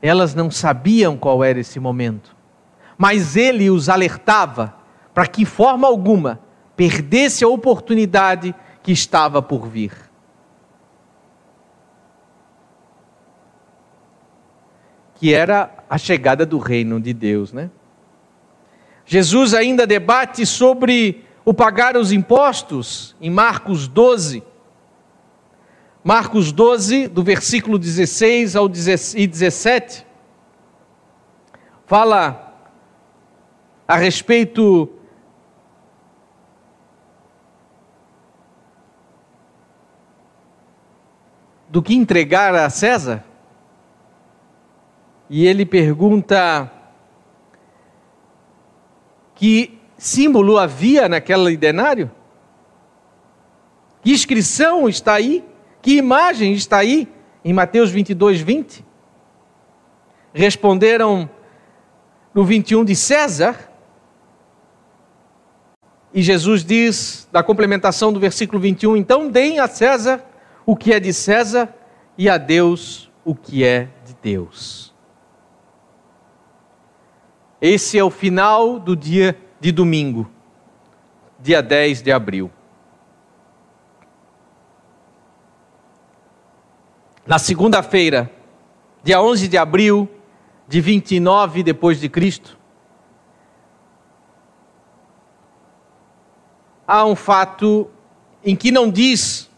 Elas 0.00 0.34
não 0.34 0.50
sabiam 0.50 1.16
qual 1.16 1.44
era 1.44 1.60
esse 1.60 1.78
momento, 1.78 2.34
mas 2.96 3.36
ele 3.36 3.70
os 3.70 3.88
alertava 3.88 4.74
para 5.12 5.26
que, 5.26 5.44
forma 5.44 5.86
alguma, 5.86 6.40
perdesse 6.74 7.44
a 7.44 7.48
oportunidade 7.48 8.54
que 8.82 8.90
estava 8.90 9.42
por 9.42 9.68
vir. 9.68 9.92
Que 15.16 15.32
era 15.34 15.70
a 15.88 15.98
chegada 15.98 16.44
do 16.46 16.58
reino 16.58 16.98
de 16.98 17.12
Deus, 17.12 17.52
né? 17.52 17.70
Jesus 19.04 19.52
ainda 19.52 19.86
debate 19.86 20.46
sobre 20.46 21.24
o 21.44 21.52
pagar 21.52 21.96
os 21.96 22.12
impostos 22.12 23.16
em 23.20 23.30
Marcos 23.30 23.88
12. 23.88 24.42
Marcos 26.04 26.52
12, 26.52 27.08
do 27.08 27.22
versículo 27.22 27.78
16 27.78 28.56
ao 28.56 28.68
17, 28.68 30.06
fala 31.86 32.54
a 33.86 33.96
respeito 33.96 34.88
do 41.68 41.82
que 41.82 41.94
entregar 41.94 42.54
a 42.54 42.68
César. 42.68 43.24
E 45.30 45.46
ele 45.46 45.64
pergunta 45.64 46.70
que 49.34 49.81
símbolo 50.02 50.58
havia 50.58 51.08
naquele 51.08 51.56
denário? 51.56 52.10
Que 54.02 54.10
inscrição 54.10 54.88
está 54.88 55.14
aí? 55.14 55.44
Que 55.80 55.96
imagem 55.96 56.52
está 56.54 56.78
aí 56.78 57.08
em 57.44 57.52
Mateus 57.52 57.90
22, 57.90 58.40
20? 58.40 58.84
Responderam 60.34 61.30
no 62.34 62.44
21 62.44 62.84
de 62.84 62.96
César. 62.96 63.70
E 66.12 66.20
Jesus 66.20 66.64
diz, 66.64 67.28
da 67.30 67.42
complementação 67.42 68.12
do 68.12 68.18
versículo 68.18 68.60
21, 68.60 68.96
então 68.96 69.30
deem 69.30 69.60
a 69.60 69.68
César 69.68 70.20
o 70.66 70.74
que 70.74 70.92
é 70.92 70.98
de 70.98 71.12
César 71.12 71.72
e 72.18 72.28
a 72.28 72.38
Deus 72.38 73.08
o 73.24 73.36
que 73.36 73.62
é 73.62 73.88
de 74.04 74.16
Deus. 74.20 74.92
Esse 77.60 77.96
é 77.96 78.02
o 78.02 78.10
final 78.10 78.80
do 78.80 78.96
dia 78.96 79.38
de 79.62 79.70
domingo, 79.70 80.28
dia 81.38 81.62
10 81.62 82.02
de 82.02 82.10
abril. 82.10 82.50
Na 87.24 87.38
segunda-feira, 87.38 88.28
dia 89.04 89.22
11 89.22 89.46
de 89.46 89.56
abril 89.56 90.10
de 90.66 90.80
29 90.80 91.62
depois 91.62 92.00
de 92.00 92.08
Cristo, 92.08 92.58
há 96.84 97.04
um 97.04 97.14
fato 97.14 97.88
em 98.44 98.56
que 98.56 98.72
não 98.72 98.90
diz 98.90 99.48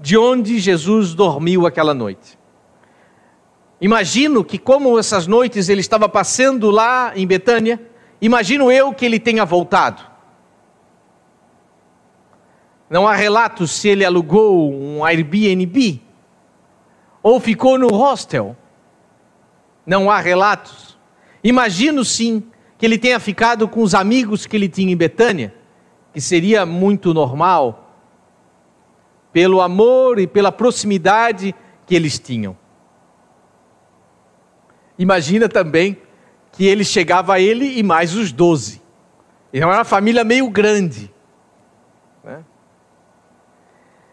de 0.00 0.18
onde 0.18 0.58
Jesus 0.58 1.14
dormiu 1.14 1.64
aquela 1.64 1.94
noite. 1.94 2.36
Imagino 3.80 4.42
que, 4.42 4.58
como 4.58 4.98
essas 4.98 5.28
noites 5.28 5.68
ele 5.68 5.80
estava 5.80 6.08
passando 6.08 6.72
lá 6.72 7.12
em 7.14 7.24
Betânia, 7.24 7.87
imagino 8.20 8.70
eu 8.70 8.92
que 8.92 9.04
ele 9.04 9.20
tenha 9.20 9.44
voltado. 9.44 10.02
Não 12.88 13.06
há 13.06 13.14
relatos 13.14 13.70
se 13.70 13.88
ele 13.88 14.04
alugou 14.04 14.72
um 14.72 15.04
Airbnb 15.04 16.00
ou 17.22 17.38
ficou 17.38 17.78
no 17.78 17.88
hostel. 17.88 18.56
Não 19.86 20.10
há 20.10 20.18
relatos. 20.18 20.98
Imagino 21.42 22.04
sim 22.04 22.42
que 22.78 22.86
ele 22.86 22.98
tenha 22.98 23.20
ficado 23.20 23.68
com 23.68 23.82
os 23.82 23.94
amigos 23.94 24.46
que 24.46 24.56
ele 24.56 24.68
tinha 24.68 24.92
em 24.92 24.96
Betânia, 24.96 25.54
que 26.12 26.20
seria 26.20 26.64
muito 26.64 27.12
normal, 27.12 27.94
pelo 29.32 29.60
amor 29.60 30.18
e 30.18 30.26
pela 30.26 30.50
proximidade 30.50 31.54
que 31.86 31.94
eles 31.94 32.18
tinham. 32.18 32.56
Imagina 34.98 35.48
também 35.48 36.00
que 36.58 36.66
ele 36.66 36.82
chegava 36.82 37.34
a 37.34 37.40
ele 37.40 37.78
e 37.78 37.84
mais 37.84 38.16
os 38.16 38.32
doze. 38.32 38.82
Era 39.52 39.64
uma 39.68 39.84
família 39.84 40.24
meio 40.24 40.50
grande. 40.50 41.08
Né? 42.24 42.44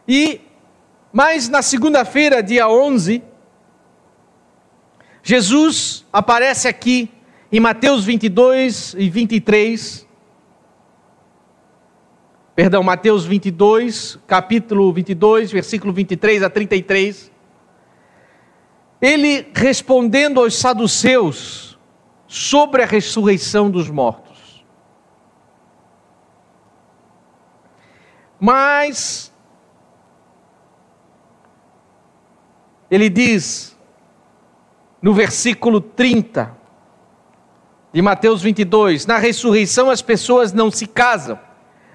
E, 0.08 0.42
mas 1.12 1.50
na 1.50 1.64
segunda-feira, 1.64 2.44
dia 2.44 2.70
11, 2.70 3.24
Jesus 5.24 6.06
aparece 6.14 6.68
aqui 6.68 7.10
em 7.52 7.60
Mateus 7.60 8.06
22 8.06 8.94
e 8.96 9.10
23. 9.10 10.06
Perdão, 12.56 12.84
Mateus 12.84 13.26
22, 13.26 14.20
capítulo 14.28 14.94
22, 14.94 15.52
versículo 15.52 15.92
23 15.92 16.44
a 16.44 16.50
33 16.52 17.32
ele 19.02 19.46
respondendo 19.54 20.40
aos 20.40 20.56
saduceus 20.56 21.75
sobre 22.28 22.84
a 22.84 22.86
ressurreição 22.86 23.70
dos 23.70 23.90
mortos. 23.90 24.66
Mas 28.40 29.34
ele 32.90 33.10
diz 33.10 33.76
no 35.02 35.14
versículo 35.14 35.80
30 35.80 36.56
de 37.94 38.02
Mateus 38.02 38.42
22, 38.42 39.06
na 39.06 39.18
ressurreição 39.18 39.90
as 39.90 40.02
pessoas 40.02 40.52
não 40.52 40.70
se 40.70 40.86
casam, 40.86 41.40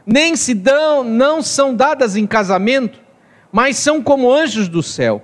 nem 0.06 0.34
se 0.34 0.54
dão, 0.54 1.04
não 1.04 1.42
são 1.42 1.74
dadas 1.74 2.16
em 2.16 2.26
casamento, 2.26 3.00
mas 3.52 3.76
são 3.76 4.02
como 4.02 4.32
anjos 4.32 4.68
do 4.68 4.82
céu. 4.82 5.22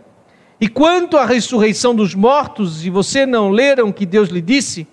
E 0.61 0.69
quanto 0.69 1.16
à 1.16 1.25
ressurreição 1.25 1.95
dos 1.95 2.14
mortos, 2.14 2.85
e 2.85 2.90
você 2.90 3.25
não 3.25 3.51
leram 3.51 3.92
que 3.92 4.05
Deus 4.05 4.29
lhe 4.29 4.42
disse: 4.42 4.87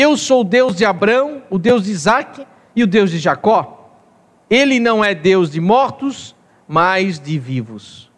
Eu 0.00 0.16
sou 0.16 0.42
o 0.42 0.44
Deus 0.44 0.76
de 0.76 0.84
Abraão, 0.84 1.42
o 1.50 1.58
Deus 1.58 1.82
de 1.82 1.90
Isaac 1.90 2.46
e 2.76 2.84
o 2.84 2.86
Deus 2.86 3.10
de 3.10 3.18
Jacó. 3.18 3.96
Ele 4.48 4.78
não 4.78 5.04
é 5.04 5.12
Deus 5.12 5.50
de 5.50 5.60
mortos, 5.60 6.36
mas 6.68 7.18
de 7.18 7.36
vivos. 7.36 8.08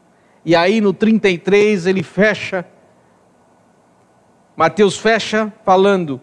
E 0.45 0.55
aí 0.55 0.79
no 0.79 0.93
33 0.93 1.87
ele 1.87 2.03
fecha, 2.03 2.67
Mateus 4.55 4.99
fecha 4.99 5.51
falando: 5.65 6.21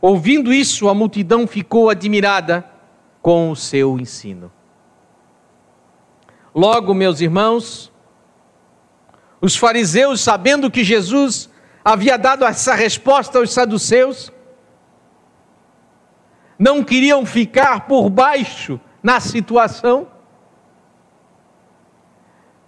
Ouvindo 0.00 0.52
isso, 0.52 0.88
a 0.88 0.94
multidão 0.94 1.48
ficou 1.48 1.90
admirada 1.90 2.64
com 3.20 3.50
o 3.50 3.56
seu 3.56 3.98
ensino. 3.98 4.52
Logo, 6.54 6.94
meus 6.94 7.20
irmãos, 7.20 7.92
os 9.40 9.56
fariseus, 9.56 10.20
sabendo 10.20 10.70
que 10.70 10.84
Jesus 10.84 11.50
havia 11.84 12.16
dado 12.16 12.44
essa 12.44 12.76
resposta 12.76 13.40
aos 13.40 13.52
saduceus, 13.52 14.30
não 16.62 16.84
queriam 16.84 17.26
ficar 17.26 17.88
por 17.88 18.08
baixo 18.08 18.80
na 19.02 19.18
situação 19.18 20.06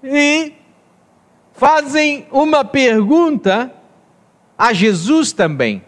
e 0.03 0.53
fazem 1.53 2.27
uma 2.33 2.65
pergunta 2.65 3.73
a 4.59 4.73
Jesus 4.73 5.33
também. 5.33 5.85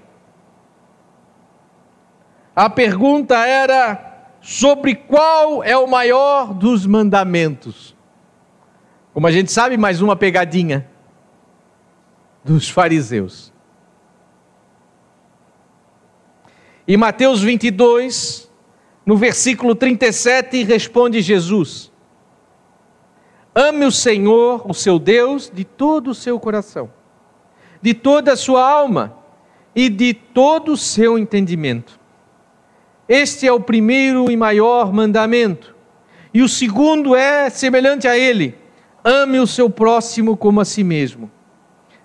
A 2.55 2.71
pergunta 2.71 3.45
era 3.45 4.29
sobre 4.41 4.95
qual 4.95 5.65
é 5.65 5.77
o 5.77 5.89
maior 5.89 6.55
dos 6.55 6.87
mandamentos. 6.87 7.97
Como 9.13 9.27
a 9.27 9.33
gente 9.33 9.51
sabe, 9.51 9.77
mais 9.77 10.01
uma 10.01 10.15
pegadinha 10.15 10.89
dos 12.45 12.69
fariseus. 12.69 13.53
Em 16.89 16.97
Mateus 16.97 17.43
22, 17.43 18.51
no 19.05 19.17
versículo 19.17 19.75
37, 19.75 20.63
responde 20.63 21.21
Jesus: 21.21 21.91
Ame 23.55 23.85
o 23.85 23.93
Senhor, 23.93 24.69
o 24.69 24.75
seu 24.75 24.99
Deus, 24.99 25.51
de 25.53 25.65
todo 25.65 26.11
o 26.11 26.15
seu 26.15 26.39
coração, 26.39 26.91
de 27.83 27.93
toda 27.93 28.33
a 28.33 28.37
sua 28.37 28.69
alma 28.69 29.17
e 29.75 29.89
de 29.89 30.15
todo 30.15 30.73
o 30.73 30.77
seu 30.77 31.19
entendimento. 31.19 31.99
Este 33.09 33.47
é 33.47 33.53
o 33.53 33.61
primeiro 33.61 34.31
e 34.31 34.37
maior 34.37 34.93
mandamento. 34.93 35.75
E 36.35 36.43
o 36.43 36.49
segundo 36.49 37.15
é 37.15 37.49
semelhante 37.49 38.07
a 38.07 38.19
ele 38.19 38.67
ame 39.07 39.39
o 39.39 39.47
seu 39.47 39.71
próximo 39.71 40.37
como 40.37 40.61
a 40.61 40.65
si 40.65 40.83
mesmo. 40.83 41.31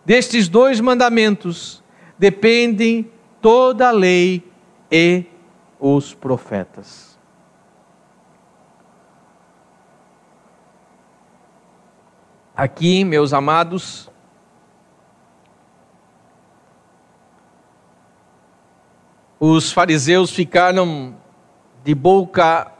Destes 0.05 0.47
dois 0.47 0.79
mandamentos 0.79 1.83
dependem 2.17 3.09
toda 3.41 3.87
a 3.87 3.91
lei 3.91 4.43
e 4.91 5.25
os 5.79 6.13
profetas. 6.13 7.17
Aqui, 12.55 13.03
meus 13.03 13.33
amados, 13.33 14.11
os 19.39 19.71
fariseus 19.71 20.29
ficaram 20.29 21.15
de 21.83 21.95
boca 21.95 22.71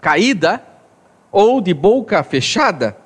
caída 0.00 0.64
ou 1.32 1.60
de 1.60 1.74
boca 1.74 2.22
fechada 2.22 2.96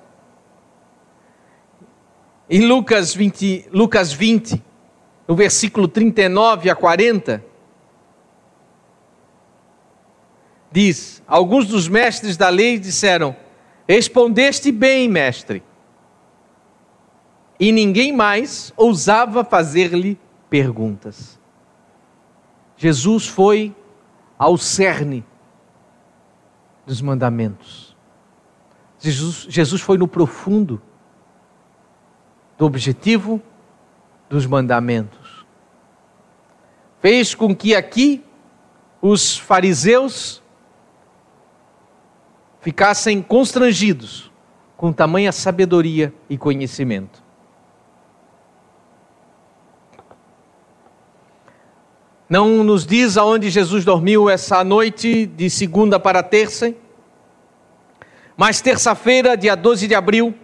em 2.55 2.67
Lucas 2.67 3.15
20, 3.15 3.71
Lucas 3.73 4.13
20, 4.13 4.63
no 5.27 5.35
versículo 5.35 5.89
39 5.89 6.69
a 6.69 6.75
40, 6.75 7.43
diz: 10.73 11.23
Alguns 11.27 11.67
dos 11.67 11.87
mestres 11.89 12.37
da 12.37 12.49
lei 12.49 12.79
disseram: 12.79 13.37
Respondeste 13.89 14.73
bem, 14.73 15.09
mestre. 15.09 15.63
E 17.61 17.71
ninguém 17.71 18.13
mais 18.13 18.73
ousava 18.77 19.45
fazer-lhe 19.45 20.19
perguntas. 20.51 21.39
Jesus 22.77 23.29
foi 23.29 23.75
ao 24.37 24.57
cerne 24.57 25.25
dos 26.85 27.01
mandamentos. 27.01 27.97
Jesus, 28.99 29.47
Jesus 29.49 29.81
foi 29.81 29.97
no 29.97 30.09
profundo 30.09 30.83
do 32.59 32.67
objetivo 32.67 33.41
dos 34.29 34.47
mandamentos. 34.47 35.47
Fez 37.01 37.35
com 37.35 37.55
que 37.55 37.75
aqui 37.75 38.25
os 39.01 39.37
fariseus 39.37 40.42
ficassem 42.63 43.21
constrangidos 43.21 44.31
com 44.77 44.93
tamanha 44.93 45.33
sabedoria 45.33 46.15
e 46.31 46.39
conhecimento. 46.39 47.21
Não 52.29 52.65
nos 52.65 52.87
diz 52.87 53.17
aonde 53.19 53.51
Jesus 53.51 53.85
dormiu 53.85 54.31
essa 54.31 54.63
noite 54.65 55.27
de 55.27 55.51
segunda 55.51 55.99
para 55.99 56.23
terça, 56.23 56.73
mas 58.37 58.61
terça-feira, 58.61 59.37
dia 59.37 59.57
12 59.57 59.89
de 59.89 59.95
abril, 59.95 60.35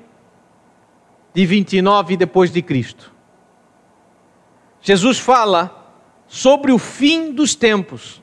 de 1.32 1.46
29 1.46 2.16
depois 2.16 2.50
de 2.50 2.60
Cristo. 2.60 3.14
Jesus 4.82 5.18
fala 5.20 5.94
sobre 6.26 6.72
o 6.72 6.78
fim 6.78 7.32
dos 7.32 7.54
tempos, 7.54 8.20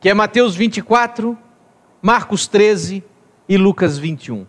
que 0.00 0.08
é 0.08 0.14
Mateus 0.14 0.54
24, 0.54 1.36
Marcos 2.00 2.46
13 2.46 3.02
e 3.48 3.56
Lucas 3.56 3.98
21. 3.98 4.46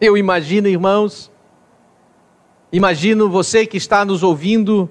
Eu 0.00 0.16
imagino, 0.16 0.68
irmãos, 0.68 1.30
imagino 2.72 3.28
você 3.28 3.66
que 3.66 3.76
está 3.76 4.04
nos 4.04 4.22
ouvindo 4.22 4.88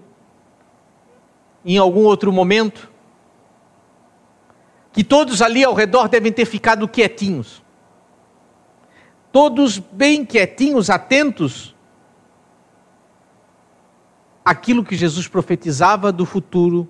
em 1.65 1.77
algum 1.77 2.03
outro 2.03 2.31
momento, 2.31 2.91
que 4.91 5.03
todos 5.03 5.41
ali 5.41 5.63
ao 5.63 5.73
redor 5.73 6.07
devem 6.07 6.31
ter 6.31 6.45
ficado 6.45 6.87
quietinhos 6.87 7.63
todos 9.37 9.77
bem 9.77 10.25
quietinhos, 10.25 10.89
atentos 10.89 11.75
àquilo 14.43 14.83
que 14.83 14.95
Jesus 14.95 15.27
profetizava 15.27 16.11
do 16.11 16.25
futuro. 16.25 16.89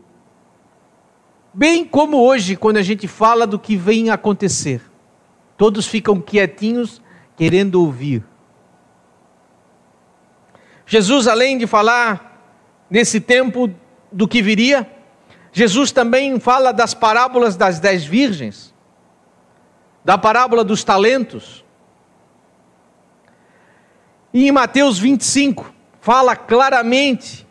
Bem 1.59 1.83
como 1.83 2.17
hoje, 2.17 2.55
quando 2.55 2.77
a 2.77 2.83
gente 2.83 3.07
fala 3.07 3.47
do 3.47 3.57
que 3.57 3.75
vem 3.75 4.11
acontecer. 4.11 4.79
Todos 5.57 5.87
ficam 5.87 6.21
quietinhos, 6.21 7.01
querendo 7.35 7.81
ouvir. 7.81 8.23
Jesus, 10.85 11.27
além 11.27 11.57
de 11.57 11.65
falar 11.65 12.61
nesse 12.87 13.19
tempo 13.19 13.73
do 14.11 14.27
que 14.27 14.39
viria, 14.39 14.87
Jesus 15.51 15.91
também 15.91 16.39
fala 16.39 16.71
das 16.71 16.93
parábolas 16.93 17.55
das 17.55 17.79
dez 17.79 18.05
virgens, 18.05 18.71
da 20.05 20.15
parábola 20.15 20.63
dos 20.63 20.83
talentos. 20.83 21.65
E 24.31 24.47
em 24.47 24.51
Mateus 24.51 24.99
25, 24.99 25.73
fala 25.99 26.35
claramente 26.35 27.47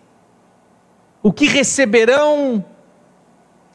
o 1.25 1.33
que 1.33 1.47
receberão 1.47 2.65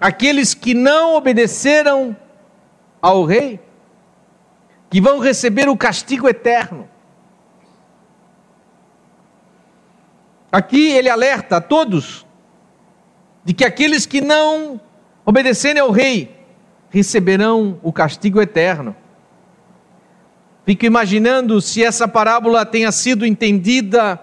aqueles 0.02 0.56
que 0.56 0.74
não 0.74 1.14
obedeceram 1.14 2.18
ao 3.00 3.24
rei 3.24 3.60
que 4.90 5.00
vão 5.00 5.20
receber 5.20 5.70
o 5.70 5.78
castigo 5.78 6.28
eterno. 6.28 6.90
Aqui 10.52 10.90
ele 10.92 11.08
alerta 11.08 11.58
a 11.58 11.62
todos 11.62 12.26
de 13.46 13.54
que 13.54 13.64
aqueles 13.64 14.08
que 14.08 14.20
não 14.20 14.82
obedecerem 15.24 15.82
ao 15.82 15.92
rei 15.92 16.36
receberão 16.90 17.80
o 17.84 17.94
castigo 17.94 18.42
eterno. 18.42 18.96
Fico 20.66 20.86
imaginando 20.86 21.62
se 21.62 21.84
essa 21.84 22.08
parábola 22.08 22.66
tenha 22.66 22.92
sido 22.92 23.26
entendida 23.26 24.20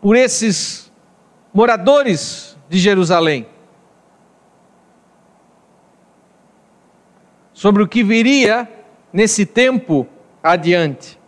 por 0.00 0.14
esses 0.14 0.92
moradores 1.54 2.53
de 2.68 2.78
Jerusalém. 2.78 3.46
sobre 7.54 7.82
o 7.84 7.88
que 7.88 8.02
viria 8.02 8.68
nesse 9.12 9.46
tempo 9.46 10.06
adiante. 10.42 11.18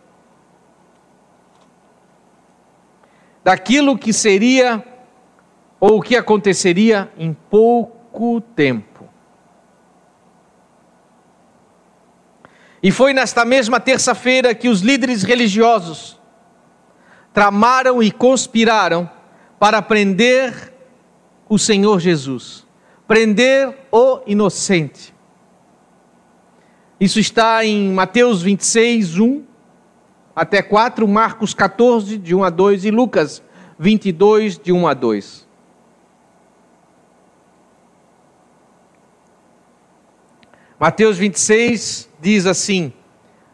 Daquilo 3.43 3.97
que 3.97 4.11
seria 4.11 4.85
ou 5.79 5.97
o 5.97 6.01
que 6.01 6.17
aconteceria 6.17 7.11
em 7.17 7.33
pouco 7.33 8.41
tempo. 8.41 9.07
E 12.83 12.91
foi 12.91 13.13
nesta 13.13 13.43
mesma 13.45 13.79
terça-feira 13.79 14.53
que 14.53 14.69
os 14.69 14.81
líderes 14.81 15.23
religiosos 15.23 16.19
tramaram 17.33 18.03
e 18.03 18.11
conspiraram 18.11 19.09
para 19.57 19.81
prender 19.81 20.73
o 21.49 21.57
Senhor 21.57 21.99
Jesus, 21.99 22.65
prender 23.07 23.73
o 23.91 24.21
inocente. 24.25 25.13
Isso 26.99 27.19
está 27.19 27.63
em 27.63 27.91
Mateus 27.93 28.41
26, 28.41 29.19
1 29.19 29.43
até 30.35 30.61
4, 30.61 31.07
Marcos 31.07 31.53
14, 31.53 32.17
de 32.17 32.35
1 32.35 32.43
a 32.43 32.49
2 32.49 32.85
e 32.85 32.91
Lucas 32.91 33.41
22, 33.79 34.57
de 34.57 34.71
1 34.71 34.87
a 34.87 34.93
2. 34.93 35.47
Mateus 40.79 41.17
26 41.17 42.09
diz 42.21 42.45
assim, 42.45 42.93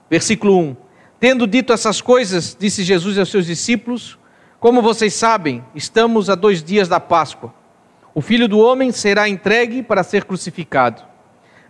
versículo 0.10 0.60
1: 0.60 0.76
Tendo 1.20 1.48
dito 1.48 1.72
essas 1.72 2.02
coisas, 2.02 2.56
disse 2.60 2.84
Jesus 2.84 3.18
aos 3.18 3.30
seus 3.30 3.46
discípulos: 3.46 4.20
Como 4.60 4.82
vocês 4.82 5.14
sabem, 5.14 5.64
estamos 5.74 6.30
a 6.30 6.36
dois 6.36 6.62
dias 6.62 6.90
da 6.90 7.00
Páscoa. 7.00 7.54
O 8.16 8.22
filho 8.22 8.48
do 8.48 8.60
homem 8.60 8.92
será 8.92 9.28
entregue 9.28 9.82
para 9.82 10.04
ser 10.04 10.26
crucificado. 10.26 11.02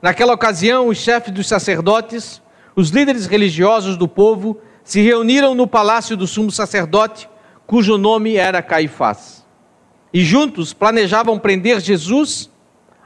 Naquela 0.01 0.33
ocasião, 0.33 0.89
os 0.89 0.97
chefes 0.97 1.33
dos 1.33 1.47
sacerdotes, 1.47 2.41
os 2.75 2.89
líderes 2.89 3.25
religiosos 3.25 3.95
do 3.95 4.07
povo, 4.07 4.59
se 4.83 5.01
reuniram 5.01 5.55
no 5.55 5.65
palácio 5.65 6.17
do 6.17 6.27
sumo 6.27 6.51
sacerdote, 6.51 7.29
cujo 7.65 7.97
nome 7.97 8.35
era 8.35 8.61
Caifás. 8.61 9.45
E 10.13 10.23
juntos 10.23 10.73
planejavam 10.73 11.39
prender 11.39 11.79
Jesus 11.79 12.51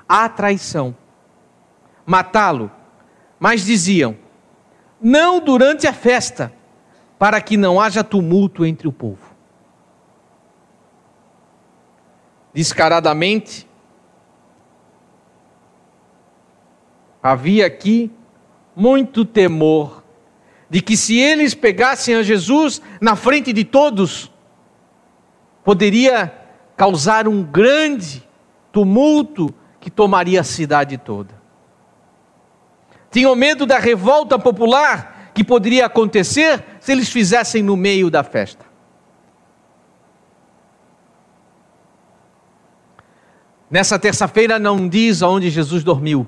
à 0.10 0.28
traição, 0.28 0.96
matá-lo. 2.06 2.72
Mas 3.40 3.64
diziam: 3.64 4.18
não 5.00 5.40
durante 5.40 5.86
a 5.86 5.94
festa, 5.94 6.52
para 7.20 7.40
que 7.40 7.56
não 7.56 7.80
haja 7.80 8.04
tumulto 8.04 8.66
entre 8.66 8.88
o 8.88 8.92
povo. 8.92 9.27
Descaradamente, 12.58 13.68
havia 17.22 17.68
aqui 17.68 18.12
muito 18.76 19.24
temor 19.24 20.04
de 20.68 20.82
que 20.82 20.98
se 20.98 21.20
eles 21.20 21.54
pegassem 21.54 22.16
a 22.16 22.24
Jesus 22.24 22.82
na 23.00 23.16
frente 23.16 23.54
de 23.54 23.64
todos, 23.64 24.32
poderia 25.64 26.34
causar 26.76 27.28
um 27.28 27.44
grande 27.44 28.28
tumulto 28.72 29.54
que 29.80 29.92
tomaria 29.92 30.42
a 30.42 30.44
cidade 30.44 30.98
toda. 30.98 31.40
Tinham 33.12 33.36
medo 33.36 33.68
da 33.68 33.78
revolta 33.78 34.40
popular 34.40 35.32
que 35.36 35.44
poderia 35.44 35.86
acontecer 35.86 36.66
se 36.80 36.92
eles 36.92 37.10
fizessem 37.10 37.62
no 37.62 37.78
meio 37.78 38.10
da 38.10 38.24
festa. 38.24 38.67
Nessa 43.70 44.00
terça-feira 44.00 44.58
não 44.58 44.88
diz 44.88 45.22
aonde 45.22 45.50
Jesus 45.50 45.84
dormiu. 45.84 46.28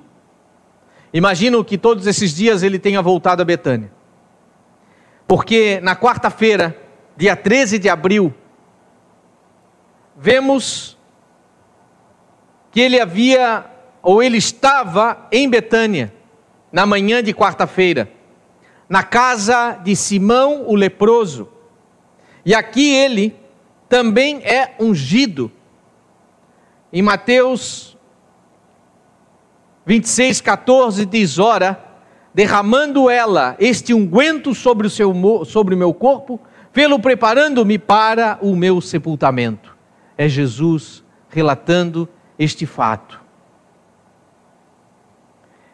Imagino 1.13 1.63
que 1.63 1.77
todos 1.77 2.05
esses 2.05 2.33
dias 2.33 2.63
ele 2.63 2.77
tenha 2.77 3.01
voltado 3.01 3.41
a 3.41 3.45
Betânia. 3.45 3.91
Porque 5.27 5.79
na 5.81 5.95
quarta-feira, 5.95 6.75
dia 7.15 7.35
13 7.35 7.79
de 7.79 7.87
abril, 7.87 8.33
vemos 10.17 10.97
que 12.71 12.81
ele 12.81 12.99
havia, 12.99 13.65
ou 14.01 14.21
ele 14.21 14.37
estava 14.37 15.27
em 15.31 15.49
Betânia, 15.49 16.13
na 16.71 16.85
manhã 16.85 17.23
de 17.23 17.33
quarta-feira, 17.33 18.11
na 18.87 19.03
casa 19.03 19.73
de 19.83 19.95
Simão 19.95 20.65
o 20.67 20.75
leproso. 20.75 21.49
E 22.45 22.53
aqui 22.53 22.93
ele 22.93 23.35
também 23.87 24.37
é 24.43 24.75
ungido. 24.79 25.51
Em 26.91 27.01
Mateus 27.01 27.97
26, 29.85 30.41
14 30.41 31.05
diz: 31.05 31.37
Ora, 31.37 31.83
derramando 32.33 33.09
ela 33.09 33.55
este 33.59 33.93
unguento 33.93 34.53
sobre 34.53 34.87
o, 34.87 34.89
seu, 34.89 35.13
sobre 35.45 35.75
o 35.75 35.77
meu 35.77 35.93
corpo, 35.93 36.39
pelo 36.73 36.99
preparando-me 36.99 37.77
para 37.77 38.37
o 38.41 38.55
meu 38.55 38.81
sepultamento. 38.81 39.75
É 40.17 40.27
Jesus 40.27 41.03
relatando 41.29 42.07
este 42.37 42.65
fato. 42.65 43.19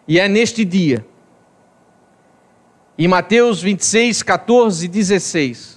E 0.08 0.19
é 0.19 0.28
neste 0.28 0.63
dia, 0.63 1.06
em 2.97 3.08
Mateus 3.08 3.62
26, 3.62 4.23
14 4.23 4.86
e 4.86 4.88
16, 4.88 5.75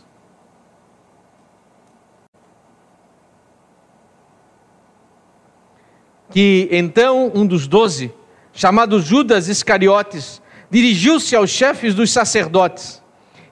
que 6.30 6.68
então 6.70 7.30
um 7.34 7.46
dos 7.46 7.66
doze 7.66 8.12
chamado 8.52 9.00
Judas 9.00 9.48
Iscariotes, 9.48 10.42
dirigiu-se 10.68 11.36
aos 11.36 11.48
chefes 11.48 11.94
dos 11.94 12.10
sacerdotes 12.10 13.02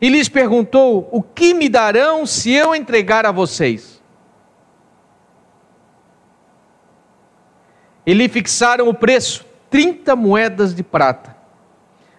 e 0.01 0.09
lhes 0.09 0.29
perguntou: 0.29 1.09
O 1.13 1.23
que 1.23 1.55
me 1.55 1.69
darão 1.69 2.27
se 2.27 2.53
eu 2.53 2.75
entregar 2.75 3.25
a 3.25 3.33
vocês? 3.33 4.03
E 8.05 8.13
lhe 8.13 8.29
fixaram 8.29 8.89
o 8.89 8.95
preço, 8.95 9.45
30 9.71 10.15
moedas 10.15 10.75
de 10.75 10.83
prata. 10.83 11.37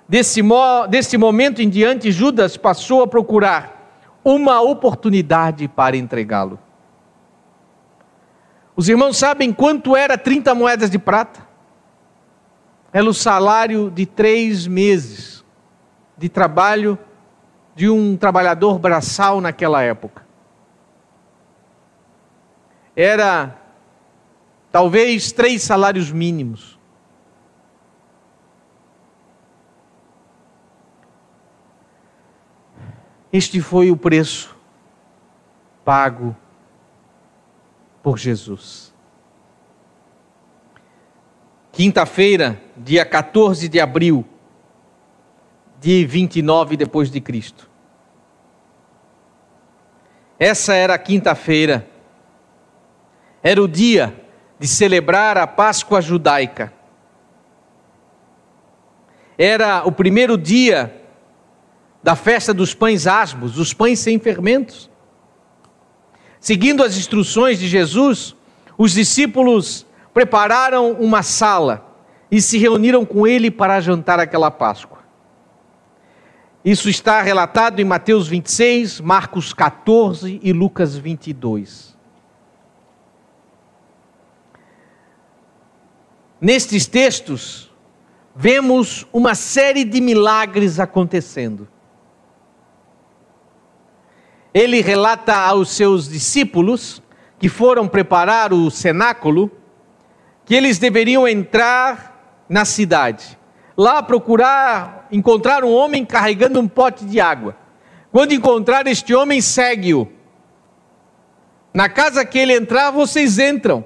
Desse, 0.08 0.42
mo 0.42 0.88
desse 0.88 1.18
momento 1.18 1.62
em 1.62 1.70
diante, 1.70 2.12
Judas 2.12 2.56
passou 2.56 3.04
a 3.04 3.08
procurar 3.08 4.02
uma 4.24 4.62
oportunidade 4.62 5.68
para 5.68 5.96
entregá-lo. 5.98 6.60
Os 8.78 8.88
irmãos 8.88 9.18
sabem 9.18 9.52
quanto 9.52 9.94
era 9.94 10.18
30 10.18 10.56
moedas 10.56 10.90
de 10.90 10.98
prata? 10.98 11.48
era 12.98 13.08
o 13.08 13.14
salário 13.14 13.92
de 13.92 14.06
três 14.06 14.66
meses 14.66 15.46
de 16.18 16.28
trabalho 16.28 16.98
de 17.76 17.88
um 17.90 18.18
trabalhador 18.18 18.80
braçal 18.80 19.40
naquela 19.40 19.84
época. 19.84 20.26
Era 22.96 23.56
talvez 24.72 25.32
três 25.32 25.62
salários 25.62 26.12
mínimos. 26.12 26.80
Este 33.32 33.62
foi 33.62 33.92
o 33.92 33.98
preço 33.98 34.58
pago 35.86 36.36
por 38.08 38.18
Jesus. 38.18 38.94
Quinta-feira, 41.74 42.58
dia 42.78 43.04
14 43.04 43.68
de 43.68 43.82
abril 43.82 44.26
de 45.78 46.06
29 46.06 46.78
depois 46.78 47.12
de 47.12 47.20
Cristo. 47.20 47.70
Essa 50.40 50.74
era 50.74 50.94
a 50.94 50.98
quinta-feira. 50.98 51.86
Era 53.44 53.62
o 53.62 53.68
dia 53.68 54.18
de 54.58 54.70
celebrar 54.70 55.38
a 55.38 55.46
Páscoa 55.46 56.00
judaica. 56.00 56.72
Era 59.38 59.86
o 59.86 59.92
primeiro 59.92 60.38
dia 60.38 60.96
da 62.02 62.16
festa 62.16 62.54
dos 62.54 62.74
pães 62.74 63.06
asmos, 63.06 63.58
os 63.58 63.74
pães 63.74 64.00
sem 64.00 64.18
fermentos. 64.18 64.90
Seguindo 66.40 66.84
as 66.84 66.98
instruções 66.98 67.60
de 67.60 67.68
Jesus, 67.68 68.36
os 68.78 68.92
discípulos 68.92 69.86
prepararam 70.14 70.94
uma 70.94 71.24
sala 71.24 71.86
e 72.30 72.42
se 72.42 72.58
reuniram 72.58 73.06
com 73.06 73.26
ele 73.26 73.50
para 73.50 73.80
jantar 73.80 74.20
aquela 74.20 74.52
Páscoa. 74.52 74.98
Isso 76.64 76.90
está 76.90 77.22
relatado 77.22 77.80
em 77.80 77.86
Mateus 77.86 78.28
26, 78.28 79.00
Marcos 79.00 79.54
14 79.54 80.40
e 80.44 80.52
Lucas 80.52 80.98
22. 80.98 81.96
Nestes 86.40 86.86
textos, 86.86 87.72
vemos 88.36 89.08
uma 89.12 89.34
série 89.34 89.84
de 89.84 90.00
milagres 90.00 90.80
acontecendo. 90.80 91.68
Ele 94.54 94.82
relata 94.82 95.36
aos 95.36 95.70
seus 95.70 96.10
discípulos 96.10 97.02
que 97.40 97.50
foram 97.50 97.88
preparar 97.88 98.54
o 98.54 98.70
cenáculo 98.72 99.52
que 100.46 100.56
eles 100.56 100.80
deveriam 100.80 101.28
entrar 101.28 102.46
na 102.50 102.64
cidade, 102.64 103.38
lá 103.76 104.02
procurar 104.02 105.08
encontrar 105.12 105.64
um 105.64 105.74
homem 105.74 106.06
carregando 106.06 106.60
um 106.60 106.68
pote 106.68 107.06
de 107.06 107.20
água. 107.20 107.56
Quando 108.12 108.34
encontrar 108.34 108.88
este 108.88 109.14
homem, 109.14 109.42
segue-o. 109.42 110.08
Na 111.74 111.90
casa 111.90 112.26
que 112.26 112.40
ele 112.40 112.54
entrar, 112.54 112.92
vocês 112.92 113.38
entram 113.38 113.86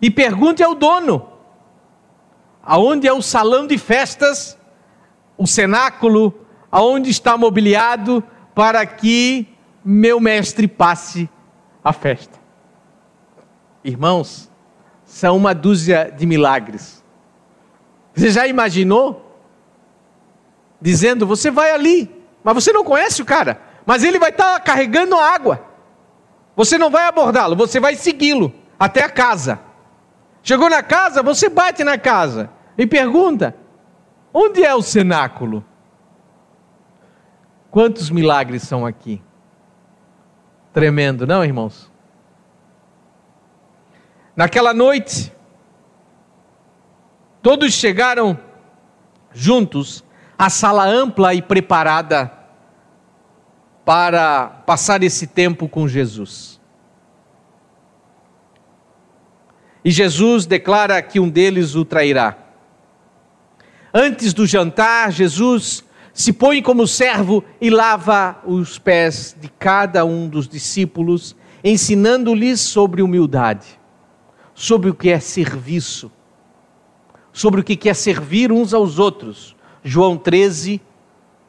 e 0.00 0.10
pergunte 0.10 0.62
ao 0.62 0.74
dono 0.74 1.28
aonde 2.62 3.08
é 3.08 3.12
o 3.12 3.20
salão 3.20 3.66
de 3.66 3.76
festas, 3.76 4.56
o 5.36 5.46
cenáculo, 5.46 6.32
aonde 6.70 7.10
está 7.10 7.36
mobiliado 7.36 8.22
para 8.54 8.86
que 8.86 9.48
meu 9.84 10.20
mestre 10.20 10.68
passe 10.68 11.28
a 11.82 11.92
festa. 11.92 12.38
Irmãos, 13.84 14.50
são 15.04 15.36
uma 15.36 15.54
dúzia 15.54 16.12
de 16.16 16.24
milagres. 16.24 17.02
Você 18.14 18.30
já 18.30 18.46
imaginou? 18.46 19.40
Dizendo, 20.80 21.26
você 21.26 21.50
vai 21.50 21.70
ali, 21.70 22.10
mas 22.42 22.54
você 22.54 22.72
não 22.72 22.84
conhece 22.84 23.22
o 23.22 23.24
cara, 23.24 23.60
mas 23.84 24.04
ele 24.04 24.18
vai 24.18 24.30
estar 24.30 24.58
carregando 24.60 25.16
água. 25.16 25.64
Você 26.56 26.76
não 26.76 26.90
vai 26.90 27.06
abordá-lo, 27.06 27.56
você 27.56 27.80
vai 27.80 27.94
segui-lo 27.94 28.52
até 28.78 29.04
a 29.04 29.10
casa. 29.10 29.60
Chegou 30.42 30.68
na 30.68 30.82
casa, 30.82 31.22
você 31.22 31.48
bate 31.48 31.84
na 31.84 31.96
casa 31.96 32.50
e 32.76 32.86
pergunta: 32.86 33.56
onde 34.34 34.64
é 34.64 34.74
o 34.74 34.82
cenáculo? 34.82 35.64
Quantos 37.70 38.10
milagres 38.10 38.62
são 38.62 38.84
aqui? 38.84 39.22
Tremendo, 40.72 41.26
não, 41.26 41.44
irmãos? 41.44 41.90
Naquela 44.34 44.72
noite, 44.72 45.30
todos 47.42 47.74
chegaram 47.74 48.38
juntos 49.32 50.02
à 50.38 50.48
sala 50.48 50.86
ampla 50.86 51.34
e 51.34 51.42
preparada 51.42 52.32
para 53.84 54.46
passar 54.66 55.02
esse 55.02 55.26
tempo 55.26 55.68
com 55.68 55.86
Jesus. 55.86 56.60
E 59.84 59.90
Jesus 59.90 60.46
declara 60.46 61.02
que 61.02 61.20
um 61.20 61.28
deles 61.28 61.74
o 61.74 61.84
trairá. 61.84 62.36
Antes 63.92 64.32
do 64.32 64.46
jantar, 64.46 65.12
Jesus 65.12 65.84
se 66.12 66.32
põe 66.32 66.60
como 66.60 66.86
servo 66.86 67.42
e 67.60 67.70
lava 67.70 68.38
os 68.44 68.78
pés 68.78 69.34
de 69.40 69.48
cada 69.48 70.04
um 70.04 70.28
dos 70.28 70.46
discípulos, 70.46 71.34
ensinando-lhes 71.64 72.60
sobre 72.60 73.02
humildade, 73.02 73.80
sobre 74.54 74.90
o 74.90 74.94
que 74.94 75.10
é 75.10 75.18
serviço, 75.18 76.10
sobre 77.32 77.60
o 77.60 77.64
que 77.64 77.88
é 77.88 77.94
servir 77.94 78.52
uns 78.52 78.74
aos 78.74 78.98
outros. 78.98 79.56
João 79.82 80.16
13, 80.16 80.80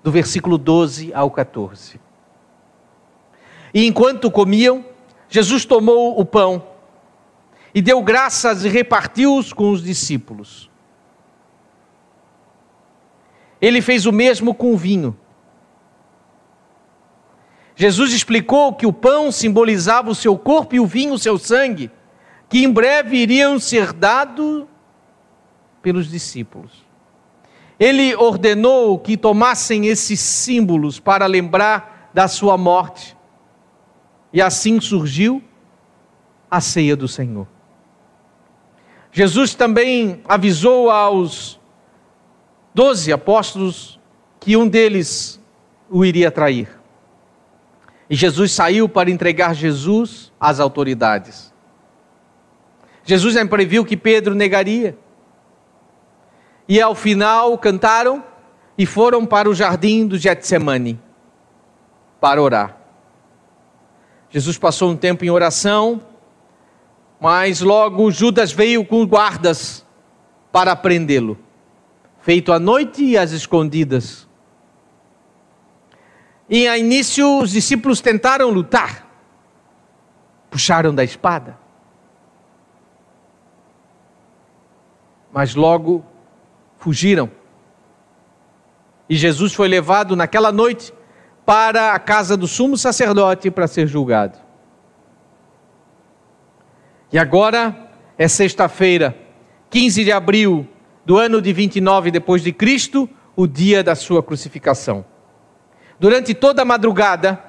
do 0.01 0.11
versículo 0.11 0.57
12 0.57 1.13
ao 1.13 1.29
14. 1.29 1.99
E 3.73 3.85
enquanto 3.85 4.31
comiam, 4.31 4.85
Jesus 5.29 5.65
tomou 5.65 6.19
o 6.19 6.25
pão 6.25 6.63
e 7.73 7.81
deu 7.81 8.01
graças 8.01 8.63
e 8.63 8.69
repartiu-os 8.69 9.51
com 9.51 9.71
os 9.71 9.83
discípulos. 9.83 10.69
Ele 13.63 13.81
fez 13.81 14.05
o 14.05 14.11
mesmo 14.11 14.53
com 14.53 14.73
o 14.73 14.77
vinho. 14.77 15.17
Jesus 17.77 18.11
explicou 18.11 18.73
que 18.73 18.85
o 18.85 18.91
pão 18.91 19.31
simbolizava 19.31 20.11
o 20.11 20.15
seu 20.15 20.37
corpo 20.37 20.75
e 20.75 20.81
o 20.81 20.85
vinho 20.85 21.13
o 21.13 21.17
seu 21.17 21.37
sangue, 21.37 21.89
que 22.49 22.61
em 22.61 22.69
breve 22.69 23.15
iriam 23.15 23.57
ser 23.57 23.93
dados 23.93 24.65
pelos 25.81 26.11
discípulos. 26.11 26.83
Ele 27.79 28.13
ordenou 28.15 28.99
que 28.99 29.15
tomassem 29.15 29.87
esses 29.87 30.19
símbolos 30.19 30.99
para 30.99 31.25
lembrar 31.25 32.09
da 32.13 32.27
sua 32.27 32.57
morte. 32.57 33.15
E 34.33 34.41
assim 34.41 34.81
surgiu 34.81 35.41
a 36.51 36.59
ceia 36.59 36.97
do 36.97 37.07
Senhor. 37.07 37.47
Jesus 39.09 39.55
também 39.55 40.21
avisou 40.27 40.89
aos 40.89 41.62
doze 42.73 43.11
apóstolos 43.11 43.99
que 44.39 44.57
um 44.57 44.67
deles 44.67 45.39
o 45.89 46.03
iria 46.03 46.31
trair. 46.31 46.69
E 48.09 48.15
Jesus 48.15 48.51
saiu 48.51 48.89
para 48.89 49.09
entregar 49.09 49.53
Jesus 49.53 50.31
às 50.39 50.59
autoridades. 50.59 51.53
Jesus 53.03 53.33
já 53.33 53.45
previu 53.45 53.85
que 53.85 53.97
Pedro 53.97 54.35
negaria. 54.35 54.97
E 56.67 56.81
ao 56.81 56.95
final 56.95 57.57
cantaram 57.57 58.23
e 58.77 58.85
foram 58.85 59.25
para 59.25 59.49
o 59.49 59.53
jardim 59.53 60.07
do 60.07 60.17
Getsemane 60.17 60.99
para 62.19 62.41
orar. 62.41 62.77
Jesus 64.29 64.57
passou 64.57 64.89
um 64.91 64.95
tempo 64.95 65.23
em 65.25 65.29
oração 65.29 66.01
mas 67.23 67.61
logo 67.61 68.11
Judas 68.11 68.51
veio 68.51 68.83
com 68.83 69.07
guardas 69.07 69.85
para 70.51 70.75
prendê-lo, 70.75 71.37
feito 72.23 72.53
à 72.53 72.59
noite 72.59 73.03
e 73.03 73.17
às 73.17 73.33
escondidas. 73.33 74.25
E 76.49 76.69
a 76.69 76.77
início 76.77 77.39
os 77.39 77.51
discípulos 77.51 77.99
tentaram 77.99 78.49
lutar, 78.49 79.05
puxaram 80.49 80.95
da 80.95 81.03
espada, 81.03 81.59
mas 85.33 85.53
logo 85.53 86.05
fugiram. 86.77 87.29
E 89.09 89.17
Jesus 89.17 89.53
foi 89.53 89.67
levado 89.67 90.15
naquela 90.15 90.51
noite 90.51 90.93
para 91.45 91.93
a 91.93 91.99
casa 91.99 92.37
do 92.37 92.47
sumo 92.47 92.77
sacerdote 92.77 93.51
para 93.51 93.67
ser 93.67 93.85
julgado. 93.85 94.37
E 97.11 97.19
agora 97.19 97.91
é 98.17 98.29
sexta-feira, 98.29 99.13
15 99.69 100.05
de 100.05 100.11
abril 100.11 100.69
do 101.05 101.17
ano 101.17 101.41
de 101.41 101.51
29 101.51 102.11
depois 102.11 102.41
de 102.41 102.51
Cristo, 102.51 103.09
o 103.35 103.47
dia 103.47 103.83
da 103.83 103.95
sua 103.95 104.21
crucificação. 104.23 105.05
Durante 105.99 106.33
toda 106.33 106.61
a 106.61 106.65
madrugada 106.65 107.43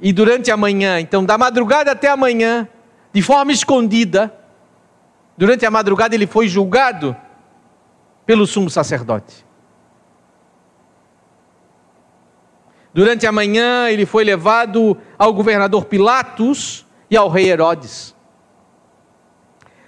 e 0.00 0.12
durante 0.12 0.50
a 0.50 0.56
manhã, 0.56 1.00
então 1.00 1.24
da 1.24 1.38
madrugada 1.38 1.92
até 1.92 2.08
a 2.08 2.16
manhã, 2.16 2.68
de 3.12 3.22
forma 3.22 3.52
escondida, 3.52 4.34
durante 5.36 5.64
a 5.64 5.70
madrugada 5.70 6.14
ele 6.14 6.26
foi 6.26 6.48
julgado 6.48 7.16
pelo 8.24 8.46
sumo 8.46 8.68
sacerdote. 8.68 9.46
Durante 12.92 13.26
a 13.26 13.32
manhã 13.32 13.90
ele 13.90 14.06
foi 14.06 14.24
levado 14.24 14.96
ao 15.18 15.32
governador 15.34 15.84
Pilatos 15.84 16.86
e 17.10 17.16
ao 17.16 17.28
rei 17.28 17.50
Herodes. 17.50 18.15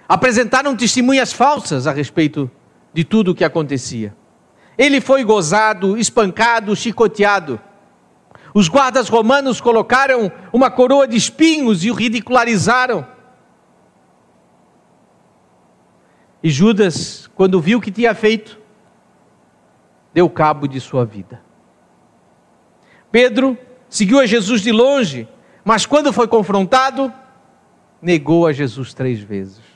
Apresentaram 0.09 0.75
testemunhas 0.75 1.31
falsas 1.31 1.85
a 1.85 1.91
respeito 1.91 2.49
de 2.91 3.03
tudo 3.03 3.29
o 3.29 3.35
que 3.35 3.43
acontecia. 3.43 4.15
Ele 4.75 4.99
foi 4.99 5.23
gozado, 5.23 5.95
espancado, 5.95 6.75
chicoteado. 6.75 7.61
Os 8.51 8.67
guardas 8.67 9.07
romanos 9.07 9.61
colocaram 9.61 10.31
uma 10.51 10.71
coroa 10.71 11.07
de 11.07 11.15
espinhos 11.15 11.83
e 11.83 11.91
o 11.91 11.93
ridicularizaram. 11.93 13.05
E 16.41 16.49
Judas, 16.49 17.29
quando 17.35 17.61
viu 17.61 17.77
o 17.77 17.81
que 17.81 17.91
tinha 17.91 18.15
feito, 18.15 18.59
deu 20.11 20.27
cabo 20.27 20.67
de 20.67 20.81
sua 20.81 21.05
vida. 21.05 21.39
Pedro 23.11 23.55
seguiu 23.87 24.19
a 24.19 24.25
Jesus 24.25 24.61
de 24.61 24.71
longe, 24.71 25.27
mas 25.63 25.85
quando 25.85 26.11
foi 26.11 26.27
confrontado, 26.27 27.13
negou 28.01 28.47
a 28.47 28.53
Jesus 28.53 28.91
três 28.91 29.19
vezes. 29.19 29.68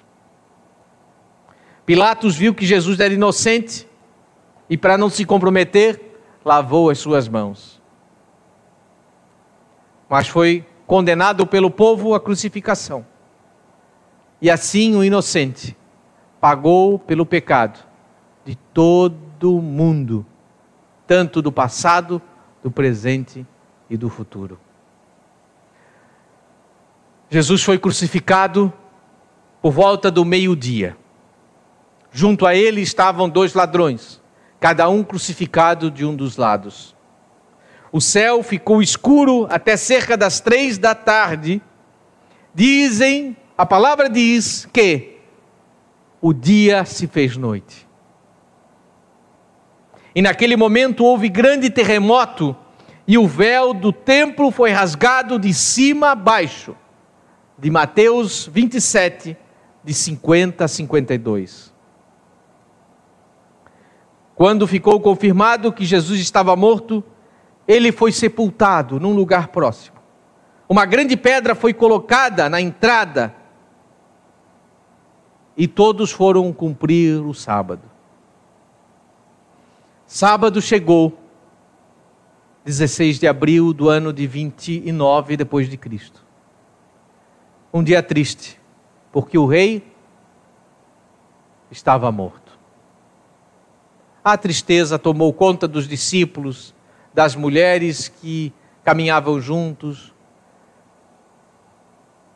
Pilatos 1.85 2.35
viu 2.35 2.53
que 2.53 2.65
Jesus 2.65 2.99
era 2.99 3.13
inocente 3.13 3.87
e, 4.69 4.77
para 4.77 4.97
não 4.97 5.09
se 5.09 5.25
comprometer, 5.25 6.19
lavou 6.43 6.89
as 6.89 6.99
suas 6.99 7.27
mãos. 7.27 7.81
Mas 10.09 10.27
foi 10.27 10.65
condenado 10.87 11.45
pelo 11.45 11.69
povo 11.69 12.13
à 12.13 12.19
crucificação. 12.19 13.05
E 14.41 14.49
assim 14.49 14.95
o 14.95 15.03
inocente 15.03 15.75
pagou 16.39 16.99
pelo 16.99 17.25
pecado 17.25 17.79
de 18.45 18.55
todo 18.73 19.57
o 19.57 19.61
mundo, 19.61 20.25
tanto 21.07 21.41
do 21.41 21.51
passado, 21.51 22.21
do 22.61 22.69
presente 22.69 23.45
e 23.89 23.97
do 23.97 24.09
futuro. 24.09 24.59
Jesus 27.29 27.63
foi 27.63 27.79
crucificado 27.79 28.71
por 29.61 29.71
volta 29.71 30.11
do 30.11 30.23
meio-dia. 30.23 30.97
Junto 32.15 32.45
a 32.45 32.55
ele 32.55 32.79
estavam 32.79 33.27
dois 33.27 33.55
ladrões, 33.55 34.21
cada 34.59 34.87
um 34.87 35.03
crucificado 35.03 35.89
de 35.89 36.05
um 36.05 36.15
dos 36.15 36.37
lados. 36.37 36.95
O 37.91 37.99
céu 37.99 38.43
ficou 38.43 38.83
escuro 38.83 39.47
até 39.49 39.75
cerca 39.75 40.15
das 40.15 40.39
três 40.39 40.77
da 40.77 40.93
tarde. 40.93 41.59
Dizem, 42.53 43.35
a 43.57 43.65
palavra 43.65 44.07
diz 44.07 44.69
que 44.71 45.17
o 46.21 46.31
dia 46.31 46.85
se 46.85 47.07
fez 47.07 47.35
noite. 47.35 47.87
E 50.13 50.21
naquele 50.21 50.55
momento 50.55 51.03
houve 51.03 51.27
grande 51.29 51.71
terremoto 51.71 52.55
e 53.07 53.17
o 53.17 53.27
véu 53.27 53.73
do 53.73 53.91
templo 53.91 54.51
foi 54.51 54.69
rasgado 54.69 55.39
de 55.39 55.51
cima 55.51 56.11
a 56.11 56.15
baixo 56.15 56.75
de 57.57 57.71
Mateus 57.71 58.47
27, 58.51 59.35
de 59.83 59.93
50 59.93 60.63
a 60.63 60.67
52. 60.67 61.72
Quando 64.35 64.67
ficou 64.67 64.99
confirmado 64.99 65.71
que 65.71 65.85
Jesus 65.85 66.19
estava 66.19 66.55
morto, 66.55 67.03
ele 67.67 67.91
foi 67.91 68.11
sepultado 68.11 68.99
num 68.99 69.13
lugar 69.13 69.49
próximo. 69.49 69.97
Uma 70.67 70.85
grande 70.85 71.15
pedra 71.15 71.53
foi 71.53 71.73
colocada 71.73 72.49
na 72.49 72.59
entrada 72.59 73.35
e 75.55 75.67
todos 75.67 76.11
foram 76.11 76.51
cumprir 76.51 77.21
o 77.21 77.33
sábado. 77.33 77.83
Sábado 80.07 80.61
chegou, 80.61 81.17
16 82.65 83.19
de 83.19 83.27
abril 83.27 83.73
do 83.73 83.89
ano 83.89 84.11
de 84.11 84.25
29 84.25 85.37
depois 85.37 85.69
de 85.69 85.77
Cristo 85.77 86.23
um 87.73 87.83
dia 87.83 88.03
triste, 88.03 88.61
porque 89.11 89.35
o 89.35 89.47
rei 89.47 89.83
estava 91.71 92.11
morto. 92.11 92.42
A 94.23 94.37
tristeza 94.37 94.97
tomou 94.97 95.33
conta 95.33 95.67
dos 95.67 95.87
discípulos, 95.87 96.73
das 97.13 97.35
mulheres 97.35 98.07
que 98.07 98.53
caminhavam 98.83 99.41
juntos. 99.41 100.13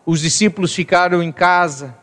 Os 0.05 0.19
discípulos 0.19 0.73
ficaram 0.73 1.23
em 1.23 1.31
casa. 1.31 1.97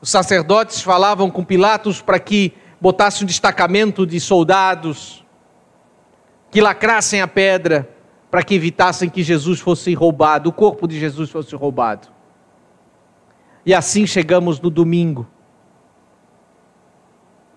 Os 0.00 0.10
sacerdotes 0.10 0.82
falavam 0.82 1.30
com 1.30 1.44
Pilatos 1.44 2.00
para 2.00 2.18
que 2.18 2.52
botasse 2.80 3.22
um 3.22 3.26
destacamento 3.26 4.06
de 4.06 4.18
soldados 4.20 5.24
que 6.50 6.60
lacrassem 6.60 7.20
a 7.20 7.28
pedra 7.28 7.88
para 8.30 8.42
que 8.42 8.54
evitassem 8.54 9.10
que 9.10 9.22
Jesus 9.22 9.60
fosse 9.60 9.92
roubado, 9.92 10.48
o 10.48 10.52
corpo 10.52 10.86
de 10.86 10.98
Jesus 10.98 11.30
fosse 11.30 11.54
roubado. 11.56 12.08
E 13.66 13.74
assim 13.74 14.06
chegamos 14.06 14.60
no 14.60 14.70
domingo, 14.70 15.26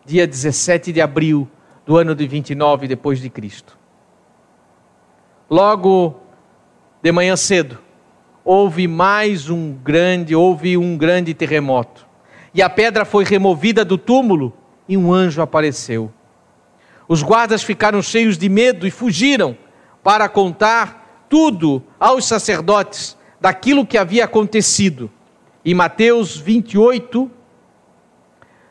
dia 0.06 0.28
17 0.28 0.92
de 0.92 1.02
abril 1.02 1.48
do 1.86 1.98
ano 1.98 2.16
de 2.16 2.28
29 2.28 2.88
depois 2.88 3.20
de 3.20 3.30
Cristo. 3.30 3.78
Logo 5.50 6.20
de 7.02 7.12
manhã 7.12 7.36
cedo, 7.36 7.80
houve 8.44 8.88
mais 8.88 9.50
um 9.50 9.74
grande, 9.74 10.36
houve 10.36 10.78
um 10.78 10.98
grande 10.98 11.34
terremoto. 11.34 12.06
E 12.54 12.62
a 12.62 12.70
pedra 12.70 13.06
foi 13.06 13.24
removida 13.24 13.84
do 13.84 13.98
túmulo 13.98 14.54
e 14.88 14.96
um 14.98 15.14
anjo 15.14 15.42
apareceu. 15.42 16.12
Os 17.08 17.22
guardas 17.22 17.64
ficaram 17.64 18.02
cheios 18.02 18.38
de 18.38 18.48
medo 18.48 18.88
e 18.88 18.92
fugiram 18.92 19.58
para 20.04 20.28
contar 20.30 21.26
tudo 21.30 21.84
aos 22.00 22.26
sacerdotes 22.26 23.18
daquilo 23.40 23.86
que 23.86 23.98
havia 23.98 24.26
acontecido. 24.26 25.10
E 25.66 25.74
Mateus 25.74 26.38
28, 26.38 27.30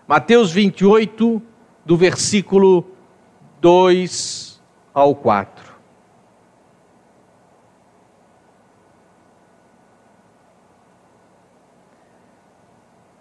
Mateus 0.07 0.51
28, 0.51 1.41
do 1.85 1.97
versículo 1.97 2.85
2 3.61 4.61
ao 4.93 5.15
4. 5.15 5.73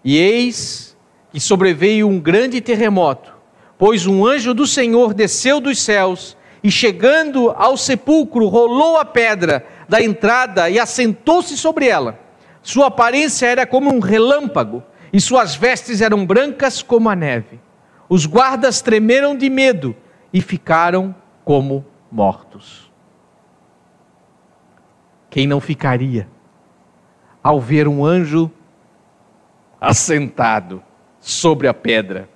E 0.04 0.18
eis 0.18 0.96
que 1.30 1.38
sobreveio 1.38 2.08
um 2.08 2.18
grande 2.18 2.60
terremoto, 2.60 3.32
pois 3.78 4.06
um 4.06 4.26
anjo 4.26 4.52
do 4.52 4.66
Senhor 4.66 5.14
desceu 5.14 5.60
dos 5.60 5.80
céus 5.80 6.36
e, 6.62 6.70
chegando 6.70 7.50
ao 7.50 7.76
sepulcro, 7.76 8.48
rolou 8.48 8.96
a 8.96 9.04
pedra 9.04 9.64
da 9.88 10.02
entrada 10.02 10.68
e 10.68 10.78
assentou-se 10.78 11.56
sobre 11.56 11.86
ela. 11.86 12.18
Sua 12.60 12.88
aparência 12.88 13.46
era 13.46 13.66
como 13.66 13.92
um 13.94 14.00
relâmpago 14.00 14.82
e 15.12 15.20
suas 15.20 15.54
vestes 15.54 16.00
eram 16.00 16.24
brancas 16.24 16.82
como 16.82 17.08
a 17.08 17.16
neve. 17.16 17.60
Os 18.08 18.26
guardas 18.26 18.80
tremeram 18.80 19.36
de 19.36 19.48
medo 19.50 19.94
e 20.32 20.40
ficaram 20.40 21.14
como 21.44 21.84
mortos. 22.10 22.90
Quem 25.30 25.46
não 25.46 25.60
ficaria 25.60 26.28
ao 27.42 27.60
ver 27.60 27.88
um 27.88 28.04
anjo 28.04 28.50
assentado 29.80 30.82
sobre 31.20 31.68
a 31.68 31.74
pedra, 31.74 32.28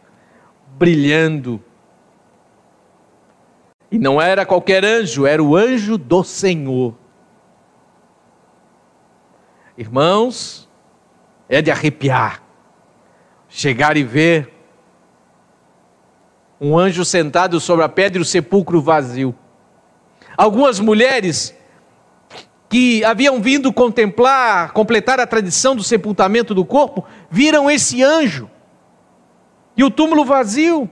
brilhando? 0.76 1.62
E 3.90 3.98
não 3.98 4.20
era 4.20 4.44
qualquer 4.44 4.84
anjo, 4.84 5.26
era 5.26 5.42
o 5.42 5.56
anjo 5.56 5.96
do 5.96 6.24
Senhor 6.24 6.94
Irmãos, 9.76 10.68
é 11.48 11.60
de 11.60 11.70
arrepiar. 11.70 12.42
Chegar 13.56 13.96
e 13.96 14.02
ver 14.04 14.52
um 16.60 16.76
anjo 16.76 17.06
sentado 17.06 17.58
sobre 17.58 17.86
a 17.86 17.88
pedra 17.88 18.18
e 18.18 18.20
o 18.20 18.24
sepulcro 18.24 18.82
vazio. 18.82 19.34
Algumas 20.36 20.78
mulheres 20.78 21.56
que 22.68 23.02
haviam 23.02 23.40
vindo 23.40 23.72
contemplar, 23.72 24.72
completar 24.72 25.18
a 25.18 25.26
tradição 25.26 25.74
do 25.74 25.82
sepultamento 25.82 26.54
do 26.54 26.66
corpo, 26.66 27.06
viram 27.30 27.70
esse 27.70 28.02
anjo 28.02 28.50
e 29.74 29.82
o 29.82 29.90
túmulo 29.90 30.22
vazio 30.22 30.86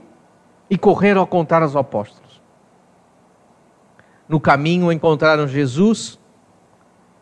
e 0.67 0.75
correram 0.75 1.21
a 1.21 1.27
contar 1.27 1.61
aos 1.61 1.75
apóstolos. 1.75 2.41
No 4.27 4.39
caminho 4.39 4.91
encontraram 4.91 5.47
Jesus, 5.47 6.17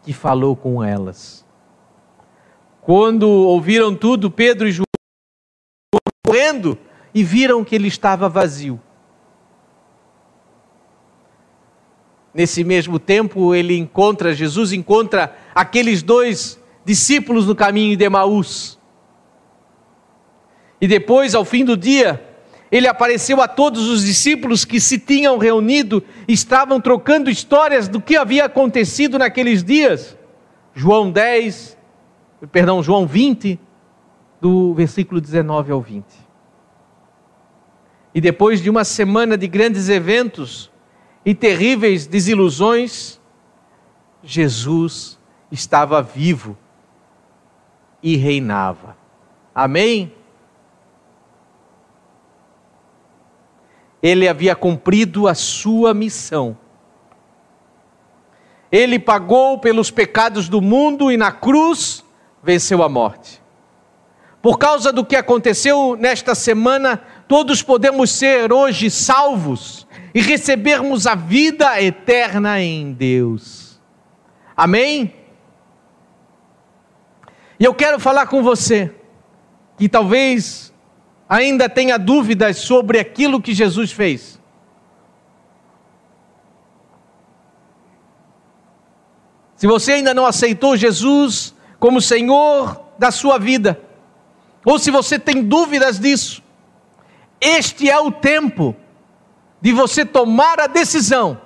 que 0.03 0.13
falou 0.13 0.55
com 0.55 0.81
elas. 0.81 1.45
Quando 2.79 3.27
ouviram 3.27 3.93
tudo, 3.93 4.31
Pedro 4.31 4.69
e 4.69 4.71
João 4.71 4.92
correndo 6.33 6.77
e 7.13 7.23
viram 7.23 7.63
que 7.63 7.75
ele 7.75 7.87
estava 7.87 8.27
vazio. 8.27 8.81
Nesse 12.33 12.63
mesmo 12.63 12.97
tempo, 12.97 13.53
ele 13.53 13.77
encontra, 13.77 14.33
Jesus 14.33 14.73
encontra 14.73 15.37
aqueles 15.53 16.01
dois 16.01 16.59
discípulos 16.83 17.45
no 17.45 17.55
caminho 17.55 17.95
de 17.95 18.03
Emaús. 18.03 18.79
E 20.81 20.87
depois, 20.87 21.35
ao 21.35 21.45
fim 21.45 21.63
do 21.63 21.77
dia, 21.77 22.19
ele 22.71 22.87
apareceu 22.87 23.39
a 23.39 23.47
todos 23.47 23.87
os 23.87 24.03
discípulos 24.03 24.65
que 24.65 24.79
se 24.79 24.97
tinham 24.97 25.37
reunido, 25.37 26.03
estavam 26.27 26.81
trocando 26.81 27.29
histórias 27.29 27.87
do 27.87 28.01
que 28.01 28.17
havia 28.17 28.45
acontecido 28.45 29.19
naqueles 29.19 29.63
dias. 29.63 30.17
João 30.73 31.11
10, 31.11 31.77
perdão, 32.51 32.81
João 32.81 33.05
20, 33.05 33.59
do 34.43 34.73
versículo 34.73 35.21
19 35.21 35.71
ao 35.71 35.79
20. 35.79 36.05
E 38.13 38.19
depois 38.19 38.61
de 38.61 38.69
uma 38.69 38.83
semana 38.83 39.37
de 39.37 39.47
grandes 39.47 39.87
eventos 39.87 40.69
e 41.23 41.33
terríveis 41.33 42.05
desilusões, 42.05 43.21
Jesus 44.21 45.17
estava 45.49 46.01
vivo 46.01 46.57
e 48.03 48.17
reinava. 48.17 48.97
Amém? 49.55 50.13
Ele 54.01 54.27
havia 54.27 54.57
cumprido 54.57 55.25
a 55.25 55.33
sua 55.33 55.93
missão. 55.93 56.57
Ele 58.69 58.99
pagou 58.99 59.57
pelos 59.57 59.89
pecados 59.89 60.49
do 60.49 60.59
mundo 60.59 61.09
e 61.09 61.15
na 61.15 61.31
cruz 61.31 62.03
venceu 62.43 62.83
a 62.83 62.89
morte. 62.89 63.41
Por 64.43 64.59
causa 64.59 64.91
do 64.91 65.05
que 65.05 65.15
aconteceu 65.15 65.95
nesta 65.95 66.35
semana, 66.35 66.97
todos 67.29 67.63
podemos 67.63 68.11
ser 68.11 68.51
hoje 68.51 68.91
salvos 68.91 69.87
e 70.13 70.19
recebermos 70.19 71.07
a 71.07 71.15
vida 71.15 71.81
eterna 71.81 72.61
em 72.61 72.91
Deus. 72.91 73.79
Amém? 74.53 75.15
E 77.57 77.63
eu 77.63 77.73
quero 77.73 78.01
falar 78.01 78.27
com 78.27 78.43
você 78.43 78.93
que 79.77 79.87
talvez 79.87 80.73
ainda 81.29 81.69
tenha 81.69 81.97
dúvidas 81.97 82.57
sobre 82.57 82.99
aquilo 82.99 83.41
que 83.41 83.53
Jesus 83.53 83.93
fez. 83.93 84.37
Se 89.55 89.65
você 89.65 89.93
ainda 89.93 90.13
não 90.13 90.25
aceitou 90.25 90.75
Jesus 90.75 91.55
como 91.79 92.01
Senhor 92.01 92.77
da 92.99 93.09
sua 93.09 93.39
vida, 93.39 93.79
ou 94.65 94.79
se 94.79 94.91
você 94.91 95.19
tem 95.19 95.43
dúvidas 95.43 95.99
disso, 95.99 96.41
este 97.39 97.89
é 97.89 97.99
o 97.99 98.11
tempo 98.11 98.75
de 99.61 99.71
você 99.71 100.05
tomar 100.05 100.59
a 100.59 100.67
decisão 100.67 101.39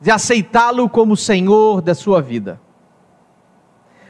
de 0.00 0.10
aceitá-lo 0.10 0.88
como 0.88 1.16
Senhor 1.16 1.80
da 1.80 1.94
sua 1.94 2.20
vida. 2.20 2.60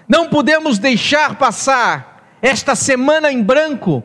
Não 0.08 0.28
podemos 0.28 0.78
deixar 0.78 1.36
passar 1.36 2.36
esta 2.42 2.74
semana 2.74 3.32
em 3.32 3.42
branco. 3.42 4.02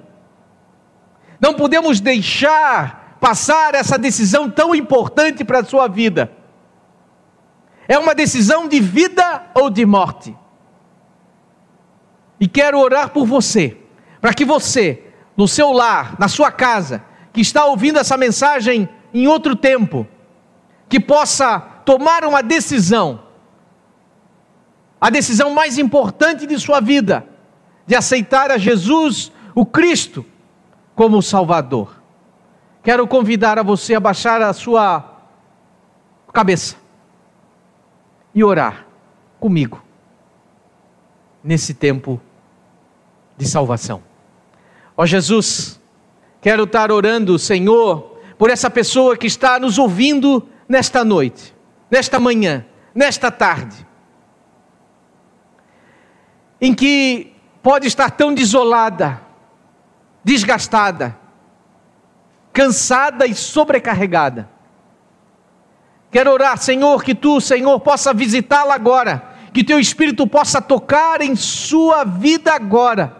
Não 1.41 1.53
podemos 1.53 1.99
deixar 1.99 3.17
passar 3.19 3.75
essa 3.75 3.97
decisão 3.97 4.49
tão 4.49 4.73
importante 4.73 5.43
para 5.43 5.59
a 5.59 5.63
sua 5.65 5.87
vida. 5.87 6.31
É 7.87 7.97
uma 7.97 8.15
decisão 8.15 8.67
de 8.67 8.79
vida 8.79 9.47
ou 9.53 9.69
de 9.69 9.85
morte. 9.85 10.37
E 12.39 12.47
quero 12.47 12.79
orar 12.79 13.09
por 13.09 13.25
você, 13.25 13.77
para 14.20 14.34
que 14.34 14.45
você, 14.45 15.03
no 15.36 15.47
seu 15.47 15.72
lar, 15.72 16.15
na 16.20 16.28
sua 16.28 16.51
casa, 16.51 17.03
que 17.32 17.41
está 17.41 17.65
ouvindo 17.65 17.99
essa 17.99 18.17
mensagem 18.17 18.89
em 19.13 19.28
outro 19.28 19.55
tempo, 19.55 20.07
que 20.88 20.99
possa 20.99 21.59
tomar 21.86 22.26
uma 22.26 22.41
decisão 22.41 23.30
a 24.99 25.09
decisão 25.09 25.53
mais 25.53 25.78
importante 25.78 26.45
de 26.45 26.59
sua 26.59 26.82
vida, 26.82 27.26
de 27.88 27.95
aceitar 27.95 28.51
a 28.51 28.57
Jesus, 28.57 29.32
o 29.55 29.65
Cristo, 29.65 30.26
como 30.93 31.17
o 31.17 31.22
Salvador. 31.22 32.01
Quero 32.84 33.07
convidar 33.07 33.57
a 33.57 33.63
você 33.63 33.95
a 33.95 33.99
baixar 33.99 34.41
a 34.41 34.51
sua 34.51 35.22
cabeça 36.34 36.76
e 38.36 38.43
orar 38.43 38.86
comigo 39.39 39.82
nesse 41.43 41.74
tempo 41.74 42.20
de 43.38 43.47
salvação. 43.47 44.09
Ó 45.01 45.05
Jesus, 45.05 45.79
quero 46.41 46.65
estar 46.65 46.91
orando, 46.91 47.39
Senhor, 47.39 48.19
por 48.37 48.49
essa 48.49 48.69
pessoa 48.69 49.15
que 49.15 49.27
está 49.27 49.57
nos 49.57 49.77
ouvindo 49.77 50.45
nesta 50.67 51.05
noite, 51.05 51.55
nesta 51.89 52.19
manhã, 52.19 52.65
nesta 52.93 53.31
tarde 53.31 53.87
em 56.59 56.73
que 56.73 57.33
pode 57.63 57.87
estar 57.87 58.11
tão 58.11 58.33
desolada, 58.33 59.21
desgastada, 60.21 61.17
cansada 62.51 63.25
e 63.25 63.33
sobrecarregada. 63.33 64.49
Quero 66.11 66.29
orar, 66.29 66.57
Senhor, 66.57 67.01
que 67.05 67.15
tu, 67.15 67.39
Senhor, 67.39 67.79
possa 67.79 68.13
visitá-la 68.13 68.75
agora, 68.75 69.33
que 69.53 69.63
teu 69.63 69.79
espírito 69.79 70.27
possa 70.27 70.61
tocar 70.61 71.21
em 71.21 71.37
sua 71.37 72.03
vida 72.03 72.53
agora, 72.53 73.18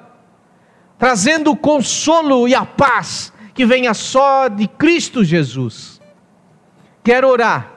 trazendo 1.00 1.52
o 1.52 1.58
consolo 1.58 2.46
e 2.48 2.54
a 2.54 2.66
paz 2.66 3.32
que 3.54 3.66
venha 3.66 3.94
só 3.94 4.50
de 4.50 4.68
Cristo 4.68 5.24
Jesus. 5.24 6.00
Quero 7.02 7.30
orar 7.30 7.72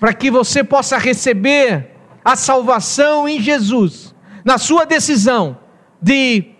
para 0.00 0.14
que 0.14 0.30
você 0.30 0.64
possa 0.64 0.96
receber 0.96 1.90
a 2.24 2.34
salvação 2.34 3.28
em 3.28 3.40
Jesus 3.40 4.14
na 4.42 4.58
sua 4.58 4.84
decisão 4.84 5.58
de 6.00 6.52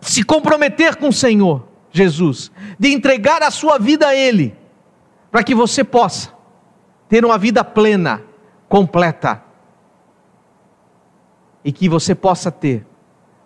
se 0.00 0.24
comprometer 0.24 0.96
com 0.96 1.08
o 1.08 1.12
Senhor 1.12 1.66
Jesus, 1.92 2.50
de 2.78 2.92
entregar 2.92 3.42
a 3.42 3.50
sua 3.50 3.78
vida 3.78 4.08
a 4.08 4.14
Ele, 4.14 4.54
para 5.30 5.44
que 5.44 5.54
você 5.54 5.84
possa 5.84 6.32
ter 7.08 7.24
uma 7.24 7.38
vida 7.38 7.62
plena, 7.64 8.22
completa, 8.68 9.42
e 11.64 11.72
que 11.72 11.88
você 11.88 12.14
possa 12.14 12.50
ter 12.50 12.86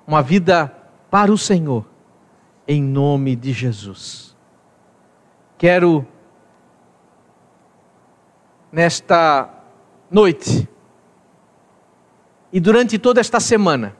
uma 0.06 0.22
vida 0.22 0.73
para 1.14 1.32
o 1.32 1.38
Senhor, 1.38 1.86
em 2.66 2.82
nome 2.82 3.36
de 3.36 3.52
Jesus. 3.52 4.34
Quero, 5.56 6.04
nesta 8.72 9.48
noite, 10.10 10.68
e 12.52 12.58
durante 12.58 12.98
toda 12.98 13.20
esta 13.20 13.38
semana, 13.38 13.96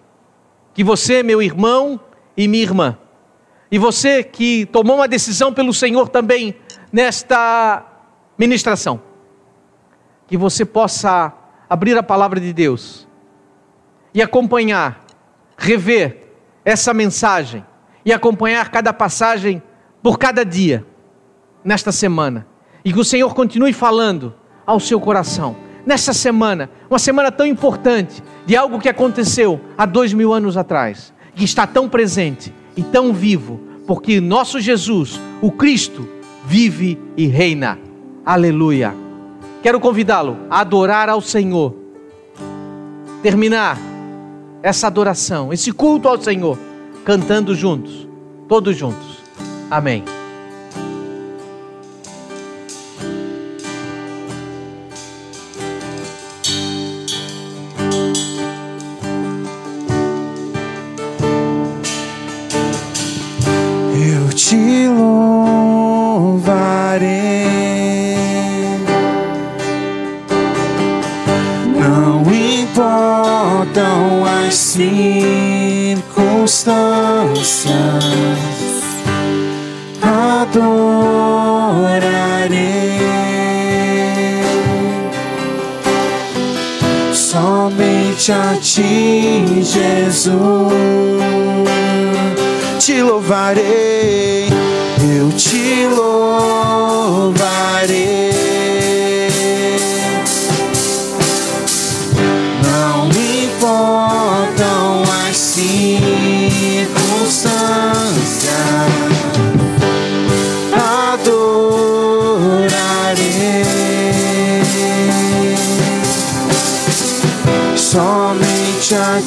que 0.75 0.83
você, 0.83 1.23
meu 1.23 1.41
irmão 1.41 2.01
e 2.37 2.49
minha 2.49 2.65
irmã, 2.65 2.99
e 3.71 3.79
você 3.79 4.25
que 4.25 4.67
tomou 4.67 4.97
uma 4.97 5.07
decisão 5.07 5.55
pelo 5.55 5.73
Senhor 5.73 6.09
também 6.09 6.57
nesta 6.93 7.87
ministração, 8.37 9.01
que 10.27 10.37
você 10.37 10.65
possa 10.65 11.33
abrir 11.71 11.97
a 11.97 12.03
palavra 12.03 12.41
de 12.41 12.53
Deus 12.53 13.07
e 14.13 14.21
acompanhar, 14.21 15.07
rever 15.57 16.24
essa 16.65 16.95
mensagem 16.95 17.65
e 18.05 18.13
acompanhar 18.13 18.71
cada 18.71 18.93
passagem 18.93 19.63
por 20.03 20.19
cada 20.19 20.45
dia 20.45 20.85
nesta 21.65 21.93
semana. 21.93 22.47
E 22.85 22.93
que 22.93 23.01
o 23.01 23.05
Senhor 23.05 23.35
continue 23.35 23.73
falando 23.73 24.35
ao 24.67 24.79
seu 24.79 25.01
coração 25.01 25.57
nessa 25.87 26.13
semana, 26.13 26.71
uma 26.89 26.99
semana 26.99 27.31
tão 27.31 27.47
importante, 27.47 28.23
de 28.47 28.57
algo 28.57 28.81
que 28.81 28.89
aconteceu 28.89 29.61
há 29.77 29.87
dois 29.87 30.13
mil 30.13 30.33
anos 30.33 30.57
atrás, 30.57 31.13
que 31.35 31.45
está 31.45 31.67
tão 31.67 31.89
presente 31.89 32.53
e 32.77 32.83
tão 32.83 33.13
vivo, 33.13 33.61
porque 33.87 34.21
nosso 34.21 34.61
Jesus, 34.61 35.21
o 35.41 35.51
Cristo, 35.51 36.09
vive 36.47 36.99
e 37.17 37.27
reina. 37.27 37.79
Aleluia. 38.25 38.95
Quero 39.63 39.81
convidá-lo 39.81 40.39
a 40.51 40.61
adorar 40.61 41.09
ao 41.09 41.21
Senhor, 41.21 41.75
terminar 43.23 43.79
essa 44.65 44.87
adoração, 44.87 45.53
esse 45.53 45.71
culto 45.73 46.09
ao 46.09 46.19
Senhor, 46.19 46.59
cantando 47.05 47.55
juntos, 47.55 48.09
todos 48.49 48.75
juntos. 48.75 49.19
Amém. 49.71 50.03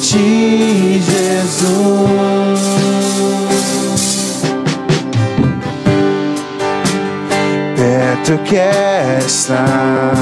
Ti, 0.08 1.02
Jesus. 1.02 2.60
Perto 7.76 8.38
quer 8.44 9.18
estar. 9.18 10.14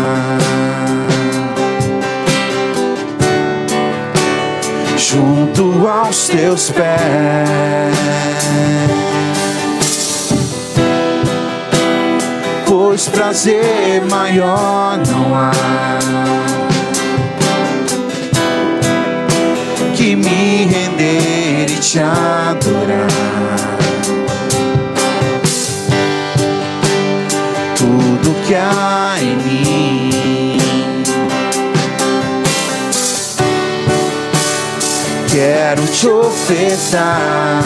Junto 4.96 5.86
aos 5.86 6.26
teus 6.28 6.70
pés. 6.70 6.96
Pois 12.66 13.08
prazer 13.08 14.02
maior 14.10 14.98
não 15.06 15.34
há 15.34 15.52
te 21.86 22.00
adorar. 22.00 23.06
Tudo 27.76 28.34
que 28.44 28.54
há 28.56 29.14
em 29.20 29.36
mim 29.36 30.98
quero 35.30 35.86
te 35.86 36.08
ofertar. 36.08 37.62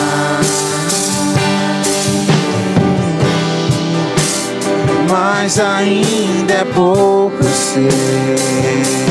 Mas 5.08 5.58
ainda 5.58 6.52
é 6.52 6.64
pouco 6.64 7.42
eu 7.76 9.09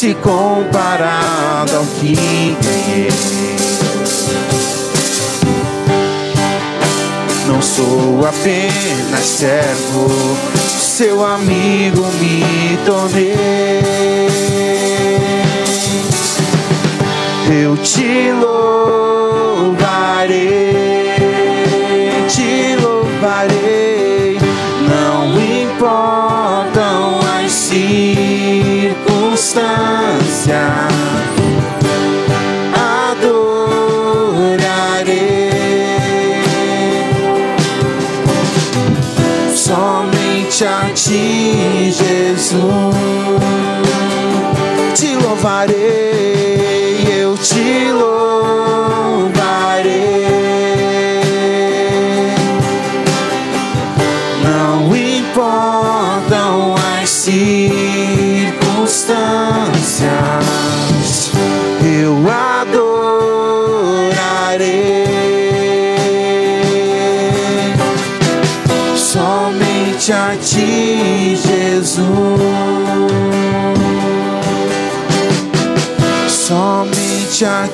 se 0.00 0.14
comparado 0.14 1.76
ao 1.76 1.84
que 1.84 2.14
ganhei. 2.14 3.10
Não 7.46 7.60
sou 7.60 8.26
apenas 8.26 9.26
servo, 9.26 10.08
seu 10.78 11.22
amigo 11.22 12.06
me 12.18 12.78
tornei. 12.86 13.36
Eu 17.62 17.76
te 17.76 18.32
louvarei, 18.32 19.09
Jesus. 42.50 42.94
Te 44.94 45.14
louvarei, 45.14 45.79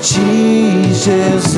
ti, 0.06 0.92
Jesus. 0.92 1.56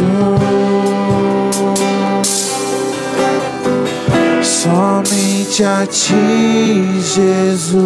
Somente 4.43 5.65
a 5.65 5.87
ti, 5.87 7.03
Jesus. 7.03 7.79